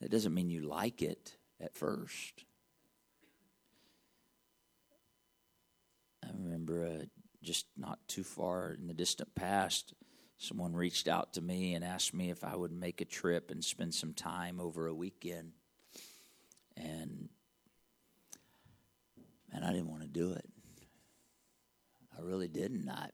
That 0.00 0.10
doesn't 0.10 0.34
mean 0.34 0.50
you 0.50 0.62
like 0.62 1.00
it 1.00 1.36
at 1.60 1.76
first. 1.76 2.44
Remember 6.38 6.84
uh, 6.86 7.04
just 7.42 7.66
not 7.76 7.98
too 8.08 8.24
far 8.24 8.72
in 8.72 8.86
the 8.86 8.94
distant 8.94 9.34
past, 9.34 9.94
someone 10.38 10.74
reached 10.74 11.08
out 11.08 11.34
to 11.34 11.40
me 11.40 11.74
and 11.74 11.84
asked 11.84 12.14
me 12.14 12.30
if 12.30 12.44
I 12.44 12.56
would 12.56 12.72
make 12.72 13.00
a 13.00 13.04
trip 13.04 13.50
and 13.50 13.64
spend 13.64 13.94
some 13.94 14.12
time 14.12 14.60
over 14.60 14.86
a 14.86 14.94
weekend. 14.94 15.52
And 16.76 17.28
man, 19.52 19.64
I 19.64 19.72
didn't 19.72 19.90
want 19.90 20.02
to 20.02 20.08
do 20.08 20.32
it. 20.32 20.48
I 22.16 22.22
really 22.22 22.48
didn't. 22.48 22.88
I, 22.88 23.08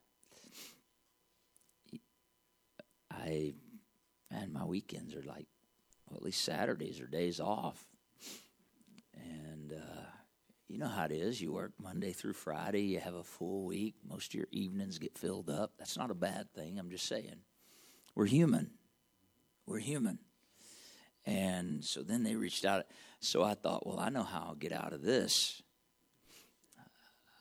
I, 3.11 3.55
man, 4.31 4.53
my 4.53 4.65
weekends 4.65 5.15
are 5.15 5.23
like, 5.23 5.47
well, 6.09 6.17
at 6.17 6.23
least 6.23 6.45
Saturdays 6.45 7.01
are 7.01 7.07
days 7.07 7.41
off. 7.41 7.85
And 9.15 9.73
uh, 9.73 10.08
you 10.69 10.79
know 10.79 10.89
how 10.89 11.05
it 11.05 11.13
is. 11.13 11.41
You 11.41 11.53
work 11.53 11.73
Monday 11.83 12.13
through 12.13 12.35
Friday, 12.35 12.83
you 12.83 13.01
have 13.01 13.15
a 13.15 13.25
full 13.25 13.65
week, 13.65 13.95
most 14.07 14.29
of 14.29 14.35
your 14.35 14.49
evenings 14.53 14.99
get 14.99 15.17
filled 15.17 15.49
up. 15.49 15.73
That's 15.79 15.97
not 15.97 16.11
a 16.11 16.15
bad 16.15 16.53
thing. 16.55 16.79
I'm 16.79 16.91
just 16.91 17.07
saying. 17.07 17.37
We're 18.15 18.27
human. 18.27 18.71
We're 19.67 19.79
human. 19.79 20.19
And 21.25 21.85
so 21.85 22.03
then 22.03 22.23
they 22.23 22.37
reached 22.37 22.65
out. 22.65 22.87
So 23.21 23.43
I 23.43 23.55
thought, 23.55 23.87
well, 23.87 23.99
I 23.99 24.09
know 24.09 24.23
how 24.23 24.47
I'll 24.49 24.55
get 24.55 24.73
out 24.73 24.93
of 24.93 25.03
this. 25.03 25.63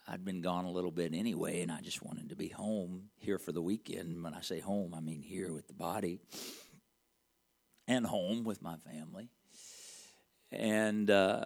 I'd 0.10 0.24
been 0.24 0.42
gone 0.42 0.64
a 0.64 0.72
little 0.72 0.92
bit 0.92 1.14
anyway, 1.14 1.62
and 1.62 1.72
I 1.72 1.82
just 1.82 2.02
wanted 2.02 2.30
to 2.30 2.36
be 2.36 2.48
home 2.48 3.10
here 3.18 3.38
for 3.38 3.52
the 3.52 3.62
weekend. 3.62 4.24
When 4.24 4.34
I 4.34 4.40
say 4.40 4.60
home, 4.60 4.94
I 4.96 5.02
mean 5.02 5.22
here 5.22 5.52
with 5.52 5.68
the 5.68 5.74
body 5.74 6.22
and 7.90 8.06
home 8.06 8.46
with 8.46 8.62
my 8.62 8.78
family. 8.78 9.30
And 10.50 11.12
uh, 11.12 11.46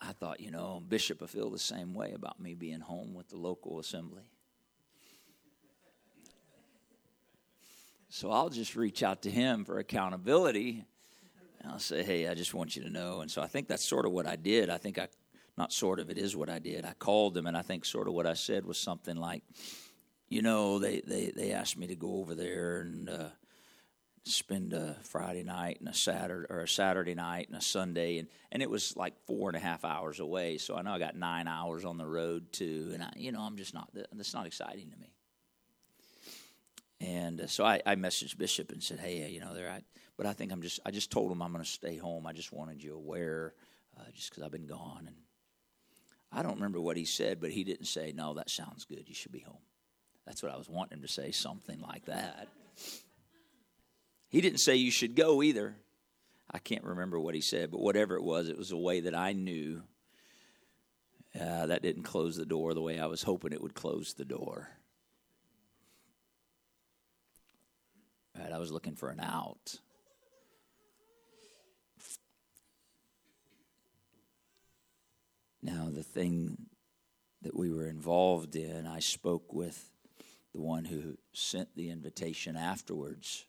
I 0.00 0.12
thought, 0.12 0.40
you 0.40 0.50
know, 0.50 0.82
Bishop 0.88 1.20
will 1.20 1.28
feel 1.28 1.50
the 1.50 1.58
same 1.58 1.94
way 1.94 2.12
about 2.12 2.40
me 2.40 2.54
being 2.54 2.80
home 2.80 3.14
with 3.14 3.28
the 3.28 3.36
local 3.36 3.80
assembly. 3.80 4.30
So 8.08 8.30
I'll 8.30 8.48
just 8.48 8.74
reach 8.74 9.02
out 9.02 9.22
to 9.22 9.30
him 9.30 9.64
for 9.64 9.78
accountability. 9.78 10.84
And 11.60 11.72
I'll 11.72 11.78
say, 11.78 12.02
hey, 12.02 12.28
I 12.28 12.34
just 12.34 12.54
want 12.54 12.76
you 12.76 12.82
to 12.84 12.90
know. 12.90 13.20
And 13.20 13.30
so 13.30 13.42
I 13.42 13.46
think 13.46 13.68
that's 13.68 13.84
sort 13.84 14.06
of 14.06 14.12
what 14.12 14.26
I 14.26 14.36
did. 14.36 14.70
I 14.70 14.78
think 14.78 14.98
I, 14.98 15.08
not 15.56 15.72
sort 15.72 15.98
of, 15.98 16.08
it 16.08 16.16
is 16.16 16.36
what 16.36 16.48
I 16.48 16.60
did. 16.60 16.84
I 16.84 16.94
called 16.94 17.36
him, 17.36 17.46
and 17.46 17.56
I 17.56 17.62
think 17.62 17.84
sort 17.84 18.06
of 18.06 18.14
what 18.14 18.26
I 18.26 18.34
said 18.34 18.64
was 18.64 18.78
something 18.78 19.16
like, 19.16 19.42
you 20.28 20.40
know, 20.40 20.78
they, 20.78 21.00
they, 21.00 21.32
they 21.34 21.52
asked 21.52 21.76
me 21.76 21.88
to 21.88 21.96
go 21.96 22.18
over 22.20 22.34
there 22.34 22.82
and, 22.82 23.08
uh, 23.10 23.28
spend 24.28 24.72
a 24.72 24.96
Friday 25.02 25.42
night 25.42 25.78
and 25.80 25.88
a 25.88 25.94
Saturday 25.94 26.46
or 26.50 26.60
a 26.60 26.68
Saturday 26.68 27.14
night 27.14 27.48
and 27.48 27.56
a 27.56 27.60
Sunday 27.60 28.18
and, 28.18 28.28
and 28.52 28.62
it 28.62 28.70
was 28.70 28.96
like 28.96 29.14
four 29.26 29.48
and 29.48 29.56
a 29.56 29.60
half 29.60 29.84
hours 29.84 30.20
away. 30.20 30.58
So 30.58 30.76
I 30.76 30.82
know 30.82 30.92
I 30.92 30.98
got 30.98 31.16
nine 31.16 31.48
hours 31.48 31.84
on 31.84 31.98
the 31.98 32.06
road 32.06 32.52
too, 32.52 32.90
and 32.92 33.02
I 33.02 33.10
you 33.16 33.32
know 33.32 33.40
I'm 33.40 33.56
just 33.56 33.74
not 33.74 33.90
that's 33.94 34.34
not 34.34 34.46
exciting 34.46 34.90
to 34.90 34.96
me. 34.98 35.12
And 37.00 37.40
uh, 37.40 37.46
so 37.46 37.64
I, 37.64 37.80
I 37.86 37.94
messaged 37.94 38.38
Bishop 38.38 38.72
and 38.72 38.82
said, 38.82 38.98
hey, 38.98 39.28
you 39.30 39.40
know, 39.40 39.54
there 39.54 39.70
I 39.70 39.82
but 40.16 40.26
I 40.26 40.32
think 40.32 40.52
I'm 40.52 40.62
just 40.62 40.80
I 40.84 40.90
just 40.90 41.10
told 41.10 41.30
him 41.32 41.42
I'm 41.42 41.52
going 41.52 41.64
to 41.64 41.70
stay 41.70 41.96
home. 41.96 42.26
I 42.26 42.32
just 42.32 42.52
wanted 42.52 42.82
you 42.82 42.94
aware, 42.94 43.54
uh, 43.98 44.10
just 44.14 44.30
because 44.30 44.42
I've 44.42 44.52
been 44.52 44.66
gone 44.66 45.04
and. 45.06 45.16
I 46.30 46.42
don't 46.42 46.56
remember 46.56 46.78
what 46.78 46.98
he 46.98 47.06
said, 47.06 47.40
but 47.40 47.52
he 47.52 47.64
didn't 47.64 47.86
say, 47.86 48.12
No, 48.14 48.34
that 48.34 48.50
sounds 48.50 48.84
good. 48.84 49.04
You 49.06 49.14
should 49.14 49.32
be 49.32 49.38
home. 49.38 49.62
That's 50.28 50.42
what 50.42 50.52
I 50.52 50.58
was 50.58 50.68
wanting 50.68 50.98
him 50.98 51.02
to 51.02 51.08
say, 51.08 51.30
something 51.30 51.80
like 51.80 52.04
that. 52.04 52.48
He 54.28 54.40
didn't 54.40 54.58
say 54.58 54.76
you 54.76 54.90
should 54.90 55.14
go 55.14 55.42
either. 55.42 55.76
I 56.50 56.58
can't 56.58 56.84
remember 56.84 57.18
what 57.18 57.34
he 57.34 57.40
said, 57.40 57.70
but 57.70 57.80
whatever 57.80 58.16
it 58.16 58.22
was, 58.22 58.48
it 58.48 58.58
was 58.58 58.72
a 58.72 58.76
way 58.76 59.00
that 59.00 59.14
I 59.14 59.32
knew 59.32 59.82
uh, 61.38 61.66
that 61.66 61.82
didn't 61.82 62.04
close 62.04 62.36
the 62.36 62.46
door 62.46 62.74
the 62.74 62.82
way 62.82 62.98
I 62.98 63.06
was 63.06 63.22
hoping 63.22 63.52
it 63.52 63.62
would 63.62 63.74
close 63.74 64.14
the 64.14 64.24
door. 64.24 64.68
Right, 68.38 68.52
I 68.52 68.58
was 68.58 68.70
looking 68.70 68.94
for 68.94 69.10
an 69.10 69.20
out. 69.20 69.76
Now, 75.60 75.88
the 75.92 76.04
thing 76.04 76.56
that 77.42 77.56
we 77.56 77.72
were 77.72 77.88
involved 77.88 78.56
in, 78.56 78.86
I 78.86 79.00
spoke 79.00 79.52
with 79.52 79.90
the 80.54 80.60
one 80.60 80.84
who 80.84 81.18
sent 81.32 81.74
the 81.74 81.90
invitation 81.90 82.56
afterwards. 82.56 83.44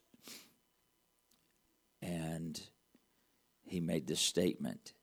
And 2.02 2.60
he 3.64 3.80
made 3.80 4.06
this 4.06 4.20
statement. 4.20 4.94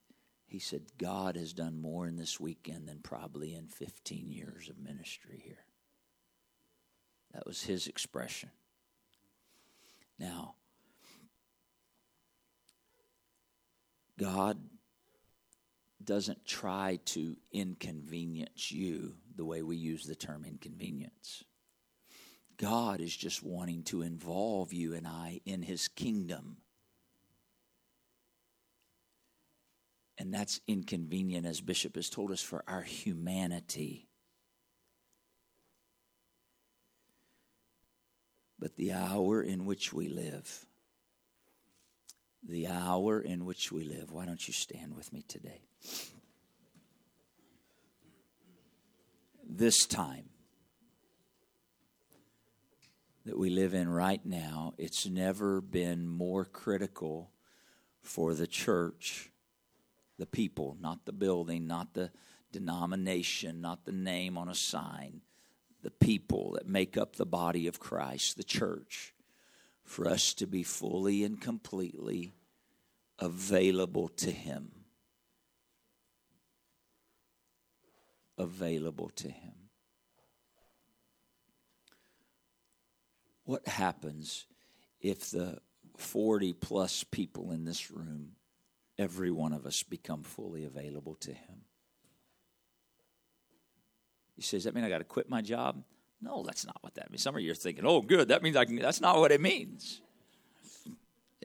He 0.48 0.60
said, 0.60 0.84
God 0.98 1.36
has 1.36 1.54
done 1.54 1.82
more 1.82 2.08
in 2.08 2.16
this 2.16 2.40
weekend 2.40 2.88
than 2.88 3.00
probably 3.00 3.54
in 3.54 3.68
15 3.68 4.32
years 4.32 4.70
of 4.70 4.80
ministry 4.80 5.42
here. 5.44 5.66
That 7.34 7.46
was 7.46 7.64
his 7.64 7.88
expression. 7.88 8.50
Now, 10.18 10.56
God 14.18 14.58
doesn't 16.04 16.46
try 16.46 17.00
to 17.06 17.36
inconvenience 17.52 18.72
you 18.72 19.14
the 19.36 19.46
way 19.46 19.62
we 19.62 19.76
use 19.78 20.06
the 20.06 20.16
term 20.16 20.46
inconvenience. 20.46 21.44
God 22.58 23.02
is 23.02 23.16
just 23.16 23.44
wanting 23.44 23.84
to 23.84 24.02
involve 24.02 24.74
you 24.74 24.96
and 24.96 25.06
I 25.06 25.42
in 25.46 25.62
his 25.62 25.88
kingdom. 25.88 26.58
And 30.18 30.34
that's 30.34 30.62
inconvenient, 30.68 31.46
as 31.46 31.62
Bishop 31.62 31.96
has 31.96 32.10
told 32.10 32.32
us, 32.32 32.42
for 32.42 32.64
our 32.68 32.82
humanity. 32.82 34.08
But 38.60 38.76
the 38.76 38.94
hour 38.94 39.42
in 39.44 39.66
which 39.66 39.94
we 39.94 40.10
live, 40.10 40.66
the 42.48 42.68
hour 42.68 43.22
in 43.22 43.46
which 43.46 43.72
we 43.72 43.84
live, 43.84 44.12
why 44.12 44.26
don't 44.26 44.48
you 44.48 44.54
stand 44.54 44.96
with 44.96 45.14
me 45.14 45.24
today? 45.28 45.62
This 49.48 49.86
time 49.86 50.30
that 53.26 53.38
we 53.38 53.50
live 53.50 53.76
in 53.76 53.88
right 53.88 54.26
now, 54.26 54.74
it's 54.78 55.06
never 55.06 55.62
been 55.62 56.08
more 56.08 56.46
critical 56.46 57.30
for 58.02 58.34
the 58.34 58.48
church 58.48 59.30
the 60.18 60.26
people, 60.26 60.78
not 60.80 61.06
the 61.06 61.14
building, 61.14 61.68
not 61.68 61.94
the 61.94 62.12
denomination, 62.52 63.62
not 63.62 63.86
the 63.86 63.92
name 63.92 64.38
on 64.38 64.50
a 64.50 64.56
sign, 64.56 65.22
the 65.84 65.92
people 65.92 66.54
that 66.54 66.68
make 66.68 66.98
up 66.98 67.16
the 67.16 67.26
body 67.26 67.68
of 67.68 67.80
Christ, 67.80 68.38
the 68.38 68.44
church, 68.44 69.14
for 69.84 70.08
us 70.08 70.34
to 70.36 70.48
be 70.48 70.64
fully 70.64 71.24
and 71.24 71.40
completely 71.40 72.34
available 73.20 74.10
to 74.10 74.32
Him. 74.32 74.72
Available 78.38 79.10
to 79.16 79.30
Him. 79.30 79.54
What 83.46 83.68
happens 83.68 84.46
if 85.00 85.30
the 85.30 85.60
40 85.96 86.54
plus 86.54 87.04
people 87.04 87.52
in 87.52 87.64
this 87.64 87.90
room 87.90 88.34
every 88.98 89.32
one 89.32 89.54
of 89.54 89.66
us 89.66 89.84
become 89.84 90.24
fully 90.24 90.66
available 90.66 91.16
to 91.16 91.32
Him. 91.32 91.62
He 94.36 94.42
says, 94.42 94.66
that 94.66 94.76
mean 94.76 94.84
I 94.84 94.90
got 94.90 95.00
to 95.00 95.04
quit 95.04 95.30
my 95.30 95.42
job? 95.42 95.84
No, 96.22 96.44
that's 96.44 96.66
not 96.66 96.78
what 96.82 96.96
that 96.96 97.10
means. 97.10 97.22
Some 97.22 97.36
of 97.36 97.42
you 97.42 97.52
are 97.52 97.56
thinking, 97.56 97.86
oh, 97.86 98.02
good, 98.02 98.30
that 98.30 98.44
means 98.44 98.56
I 98.56 98.66
can. 98.66 98.76
That's 98.78 99.02
not 99.02 99.18
what 99.18 99.32
it 99.32 99.42
means. 99.42 100.02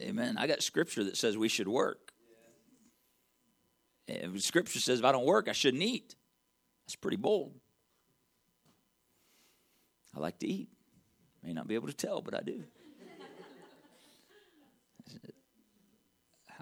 Amen. 0.01 0.37
I 0.39 0.47
got 0.47 0.63
scripture 0.63 1.05
that 1.05 1.17
says 1.17 1.37
we 1.37 1.49
should 1.49 1.69
work. 1.69 2.13
Eh, 4.09 4.19
and 4.23 4.43
scripture 4.43 4.81
says 4.81 5.01
if 5.01 5.05
I 5.05 5.13
don't 5.13 5.27
work, 5.27 5.49
I 5.49 5.53
shouldn't 5.53 5.83
eat. 5.83 6.15
That's 6.87 6.97
pretty 6.97 7.17
bold. 7.17 7.55
I 10.15 10.21
like 10.21 10.39
to 10.41 10.47
eat. 10.47 10.69
May 11.43 11.53
not 11.53 11.67
be 11.67 11.75
able 11.75 11.89
to 11.89 11.95
tell, 11.95 12.21
but 12.21 12.35
I 12.35 12.41
do. 12.41 12.65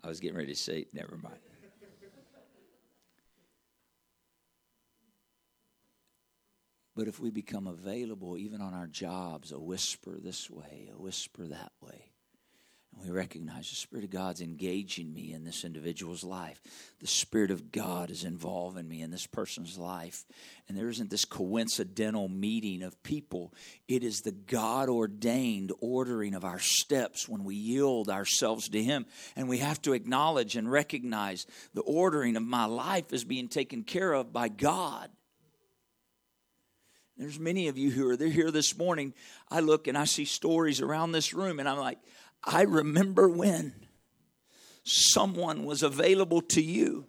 I 0.03 0.09
was 0.09 0.21
getting 0.21 0.37
ready 0.37 0.53
to 0.53 0.59
say, 0.59 0.87
never 0.93 1.17
mind. 1.17 1.39
But 6.97 7.09
if 7.09 7.21
we 7.21 7.31
become 7.31 7.67
available, 7.67 8.37
even 8.37 8.61
on 8.61 8.75
our 8.75 8.87
jobs, 8.87 9.53
a 9.53 9.59
whisper 9.59 10.19
this 10.19 10.51
way, 10.51 10.91
a 10.93 11.01
whisper 11.01 11.47
that 11.47 11.73
way, 11.81 12.10
and 12.93 13.03
we 13.03 13.11
recognize 13.11 13.71
the 13.71 13.77
Spirit 13.77 14.05
of 14.05 14.11
God's 14.11 14.41
engaging 14.41 15.13
me 15.13 15.33
in 15.33 15.45
this 15.45 15.65
individual's 15.65 16.25
life. 16.25 16.61
The 16.99 17.07
Spirit 17.07 17.51
of 17.51 17.71
God 17.71 18.11
is 18.11 18.25
involving 18.25 18.89
me 18.89 19.01
in 19.01 19.11
this 19.11 19.27
person's 19.27 19.79
life. 19.79 20.25
And 20.69 20.77
there 20.77 20.89
isn't 20.89 21.11
this 21.11 21.25
coincidental 21.25 22.29
meeting 22.29 22.83
of 22.83 23.01
people. 23.03 23.55
It 23.87 24.03
is 24.03 24.21
the 24.21 24.33
God 24.33 24.89
ordained 24.89 25.73
ordering 25.81 26.35
of 26.35 26.45
our 26.45 26.59
steps 26.59 27.29
when 27.29 27.45
we 27.45 27.55
yield 27.55 28.11
ourselves 28.11 28.69
to 28.71 28.83
Him. 28.83 29.07
And 29.37 29.49
we 29.49 29.59
have 29.59 29.81
to 29.83 29.93
acknowledge 29.93 30.57
and 30.57 30.71
recognize 30.71 31.47
the 31.75 31.83
ordering 31.83 32.37
of 32.37 32.43
my 32.43 32.65
life 32.65 33.13
is 33.13 33.25
being 33.25 33.49
taken 33.49 33.85
care 33.85 34.13
of 34.13 34.33
by 34.33 34.49
God. 34.49 35.11
There's 37.21 37.39
many 37.39 37.69
of 37.69 37.77
you 37.77 37.91
who 37.91 38.09
are 38.09 38.17
here 38.17 38.51
this 38.51 38.79
morning. 38.79 39.13
I 39.51 39.61
look 39.61 39.87
and 39.87 39.99
I 39.99 40.05
see 40.05 40.25
stories 40.25 40.81
around 40.81 41.13
this 41.13 41.35
room, 41.35 41.61
and 41.61 41.69
I'm 41.69 41.79
like, 41.79 41.99
I 42.45 42.63
remember 42.63 43.29
when 43.29 43.75
someone 44.85 45.65
was 45.65 45.83
available 45.83 46.41
to 46.43 46.63
you. 46.63 47.07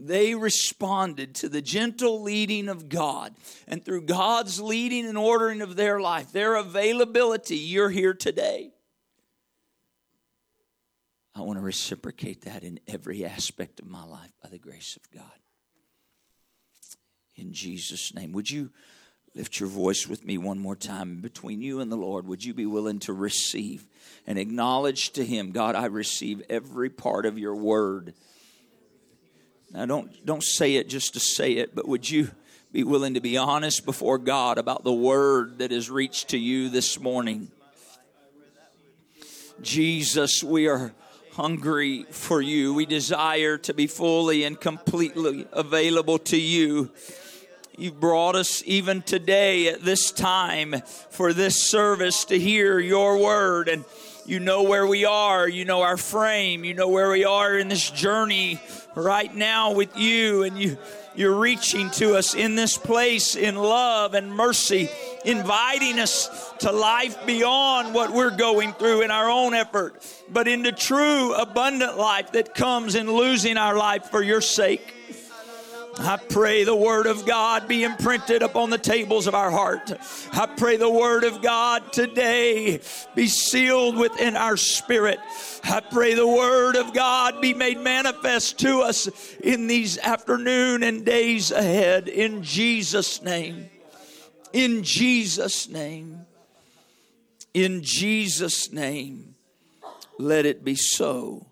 They 0.00 0.36
responded 0.36 1.34
to 1.36 1.48
the 1.48 1.60
gentle 1.60 2.22
leading 2.22 2.68
of 2.68 2.88
God. 2.88 3.34
And 3.66 3.84
through 3.84 4.02
God's 4.02 4.60
leading 4.60 5.06
and 5.06 5.18
ordering 5.18 5.60
of 5.60 5.74
their 5.74 6.00
life, 6.00 6.30
their 6.30 6.54
availability, 6.54 7.56
you're 7.56 7.90
here 7.90 8.14
today. 8.14 8.70
I 11.34 11.40
want 11.40 11.58
to 11.58 11.64
reciprocate 11.64 12.42
that 12.42 12.62
in 12.62 12.78
every 12.86 13.24
aspect 13.24 13.80
of 13.80 13.86
my 13.86 14.04
life 14.04 14.32
by 14.42 14.48
the 14.48 14.58
grace 14.58 14.96
of 14.96 15.10
God. 15.10 15.24
In 17.34 17.52
Jesus' 17.52 18.14
name. 18.14 18.32
Would 18.32 18.50
you 18.50 18.70
Lift 19.38 19.60
your 19.60 19.68
voice 19.68 20.08
with 20.08 20.24
me 20.24 20.36
one 20.36 20.58
more 20.58 20.74
time. 20.74 21.20
Between 21.20 21.62
you 21.62 21.78
and 21.78 21.92
the 21.92 21.96
Lord, 21.96 22.26
would 22.26 22.44
you 22.44 22.54
be 22.54 22.66
willing 22.66 22.98
to 23.00 23.12
receive 23.12 23.86
and 24.26 24.38
acknowledge 24.38 25.10
to 25.12 25.24
Him, 25.24 25.52
God, 25.52 25.74
I 25.74 25.86
receive 25.86 26.42
every 26.48 26.90
part 26.90 27.26
of 27.26 27.38
your 27.38 27.54
word. 27.54 28.14
Now, 29.72 29.86
don't, 29.86 30.24
don't 30.24 30.42
say 30.42 30.76
it 30.76 30.88
just 30.88 31.14
to 31.14 31.20
say 31.20 31.52
it, 31.52 31.74
but 31.74 31.86
would 31.86 32.08
you 32.08 32.30
be 32.72 32.84
willing 32.84 33.14
to 33.14 33.20
be 33.20 33.36
honest 33.36 33.84
before 33.84 34.18
God 34.18 34.58
about 34.58 34.84
the 34.84 34.92
word 34.92 35.58
that 35.58 35.70
has 35.70 35.90
reached 35.90 36.28
to 36.28 36.38
you 36.38 36.68
this 36.68 37.00
morning? 37.00 37.50
Jesus, 39.62 40.42
we 40.44 40.68
are 40.68 40.92
hungry 41.32 42.04
for 42.10 42.40
you. 42.40 42.74
We 42.74 42.86
desire 42.86 43.58
to 43.58 43.74
be 43.74 43.86
fully 43.86 44.44
and 44.44 44.58
completely 44.58 45.46
available 45.52 46.18
to 46.18 46.36
you. 46.36 46.90
You've 47.78 48.00
brought 48.00 48.34
us 48.34 48.60
even 48.66 49.02
today 49.02 49.68
at 49.68 49.82
this 49.82 50.10
time 50.10 50.74
for 51.10 51.32
this 51.32 51.62
service 51.62 52.24
to 52.24 52.36
hear 52.36 52.80
your 52.80 53.22
word. 53.22 53.68
And 53.68 53.84
you 54.26 54.40
know 54.40 54.64
where 54.64 54.84
we 54.84 55.04
are. 55.04 55.48
You 55.48 55.64
know 55.64 55.82
our 55.82 55.96
frame. 55.96 56.64
You 56.64 56.74
know 56.74 56.88
where 56.88 57.08
we 57.08 57.24
are 57.24 57.56
in 57.56 57.68
this 57.68 57.88
journey 57.88 58.60
right 58.96 59.32
now 59.32 59.74
with 59.74 59.96
you. 59.96 60.42
And 60.42 60.58
you, 60.58 60.76
you're 61.14 61.38
reaching 61.38 61.88
to 61.92 62.16
us 62.16 62.34
in 62.34 62.56
this 62.56 62.76
place 62.76 63.36
in 63.36 63.54
love 63.54 64.14
and 64.14 64.34
mercy, 64.34 64.90
inviting 65.24 66.00
us 66.00 66.52
to 66.58 66.72
life 66.72 67.26
beyond 67.26 67.94
what 67.94 68.12
we're 68.12 68.36
going 68.36 68.72
through 68.72 69.02
in 69.02 69.12
our 69.12 69.30
own 69.30 69.54
effort, 69.54 70.04
but 70.28 70.48
into 70.48 70.72
true 70.72 71.32
abundant 71.34 71.96
life 71.96 72.32
that 72.32 72.56
comes 72.56 72.96
in 72.96 73.08
losing 73.08 73.56
our 73.56 73.76
life 73.76 74.06
for 74.06 74.20
your 74.20 74.40
sake. 74.40 74.94
I 76.00 76.16
pray 76.16 76.62
the 76.62 76.76
Word 76.76 77.06
of 77.06 77.26
God 77.26 77.66
be 77.66 77.82
imprinted 77.82 78.42
upon 78.42 78.70
the 78.70 78.78
tables 78.78 79.26
of 79.26 79.34
our 79.34 79.50
heart. 79.50 79.92
I 80.32 80.46
pray 80.46 80.76
the 80.76 80.90
Word 80.90 81.24
of 81.24 81.42
God 81.42 81.92
today 81.92 82.80
be 83.16 83.26
sealed 83.26 83.96
within 83.96 84.36
our 84.36 84.56
spirit. 84.56 85.18
I 85.64 85.80
pray 85.80 86.14
the 86.14 86.26
Word 86.26 86.76
of 86.76 86.94
God 86.94 87.40
be 87.40 87.52
made 87.52 87.78
manifest 87.78 88.60
to 88.60 88.80
us 88.82 89.08
in 89.42 89.66
these 89.66 89.98
afternoon 89.98 90.84
and 90.84 91.04
days 91.04 91.50
ahead. 91.50 92.06
In 92.06 92.44
Jesus' 92.44 93.20
name. 93.20 93.68
In 94.52 94.84
Jesus' 94.84 95.68
name. 95.68 96.26
In 97.54 97.82
Jesus' 97.82 98.72
name. 98.72 99.34
Let 100.16 100.46
it 100.46 100.64
be 100.64 100.76
so. 100.76 101.46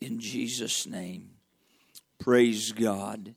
In 0.00 0.18
Jesus' 0.18 0.84
name. 0.84 1.30
Praise 2.18 2.72
God 2.72 3.36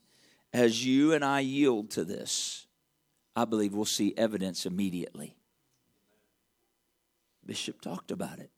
as 0.56 0.86
you 0.86 1.12
and 1.12 1.22
I 1.22 1.40
yield 1.40 1.90
to 1.90 2.04
this, 2.04 2.66
I 3.36 3.44
believe 3.44 3.74
we'll 3.74 3.84
see 3.84 4.14
evidence 4.16 4.64
immediately. 4.64 5.36
Bishop 7.44 7.82
talked 7.82 8.10
about 8.10 8.38
it. 8.38 8.50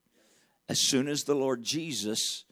As 0.68 0.78
soon 0.78 1.08
as 1.08 1.24
the 1.24 1.34
Lord 1.34 1.64
Jesus, 1.64 2.44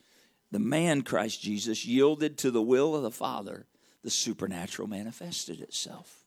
the 0.50 0.58
man 0.58 1.02
Christ 1.02 1.40
Jesus, 1.40 1.86
yielded 1.86 2.38
to 2.38 2.50
the 2.50 2.60
will 2.60 2.96
of 2.96 3.04
the 3.04 3.12
Father, 3.12 3.66
the 4.02 4.10
supernatural 4.10 4.88
manifested 4.88 5.60
itself. 5.60 6.24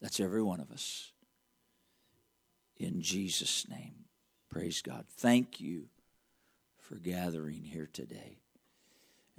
That's 0.00 0.18
every 0.18 0.42
one 0.42 0.60
of 0.60 0.70
us. 0.70 1.12
In 2.78 3.02
Jesus' 3.02 3.68
name. 3.68 4.06
Praise 4.48 4.80
God. 4.80 5.04
Thank 5.18 5.60
you 5.60 5.88
for 6.78 6.94
gathering 6.94 7.64
here 7.64 7.88
today 7.92 8.39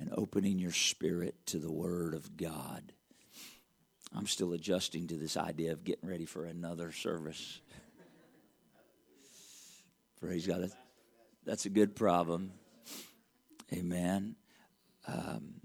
and 0.02 0.10
opening 0.18 0.58
your 0.58 0.72
spirit 0.72 1.36
to 1.46 1.60
the 1.60 1.72
Word 1.72 2.16
of 2.16 2.36
God. 2.36 2.92
I'm 4.16 4.26
still 4.26 4.54
adjusting 4.54 5.08
to 5.08 5.16
this 5.16 5.38
idea 5.38 5.72
of 5.72 5.84
getting 5.84 6.10
ready 6.10 6.26
for 6.26 6.46
another 6.46 6.92
service. 6.92 7.62
Praise 10.20 10.48
God. 10.48 10.72
That's, 11.46 11.66
a 11.66 11.70
good 11.70 11.96
problem. 11.96 12.52
Amen. 13.72 14.36
Um, 15.08 15.62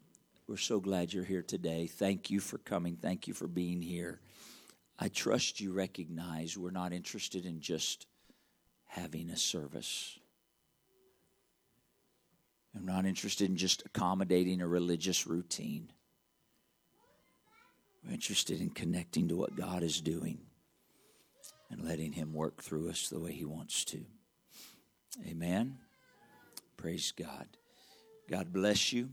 we're 0.47 0.59
so 0.59 0.81
glad 0.81 1.13
you're 1.13 1.25
here 1.25 1.43
today. 1.43 1.87
Thank 1.87 2.31
you 2.31 2.39
for 2.39 2.59
coming. 2.59 2.97
Thank 2.97 3.27
you 3.27 3.35
for 3.35 3.49
being 3.49 3.81
here. 3.81 4.21
I 4.99 5.09
trust 5.09 5.61
you 5.61 5.73
recognize 5.73 6.57
we're 6.57 6.71
not 6.71 6.93
interested 6.93 7.47
in 7.47 7.61
just 7.61 8.07
having 8.87 9.31
a 9.31 9.37
service. 9.37 10.19
I'm 12.77 12.85
not 12.85 13.07
interested 13.07 13.49
in 13.49 13.57
just 13.57 13.83
accommodating 13.87 14.61
a 14.61 14.69
religious 14.69 15.27
routine. 15.27 15.91
We're 18.05 18.13
interested 18.13 18.61
in 18.61 18.71
connecting 18.71 19.29
to 19.29 19.37
what 19.37 19.57
God 19.57 19.83
is 19.83 20.01
doing 20.01 20.39
and 21.71 21.83
letting 21.83 22.13
Him 22.13 22.35
work 22.35 22.63
through 22.63 22.91
us 22.91 23.09
the 23.09 23.19
way 23.19 23.33
He 23.33 23.47
wants 23.47 23.85
to. 23.87 24.05
Amen. 25.27 25.79
Praise 26.77 27.13
God. 27.13 27.47
God 28.31 28.53
bless 28.53 28.93
you. 28.93 29.09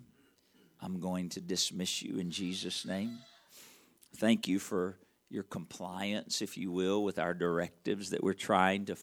I'm 0.81 0.99
going 0.99 1.29
to 1.29 1.39
dismiss 1.39 2.01
you 2.01 2.19
in 2.19 2.31
Jesus' 2.31 2.85
name. 2.85 3.19
Thank 4.17 4.47
you 4.47 4.59
for 4.59 4.97
your 5.29 5.43
compliance, 5.43 6.41
if 6.41 6.57
you 6.57 6.71
will, 6.71 7.03
with 7.03 7.17
our 7.17 7.33
directives 7.33 8.09
that 8.09 8.23
we're 8.23 8.33
trying 8.33 8.85
to 8.85 8.95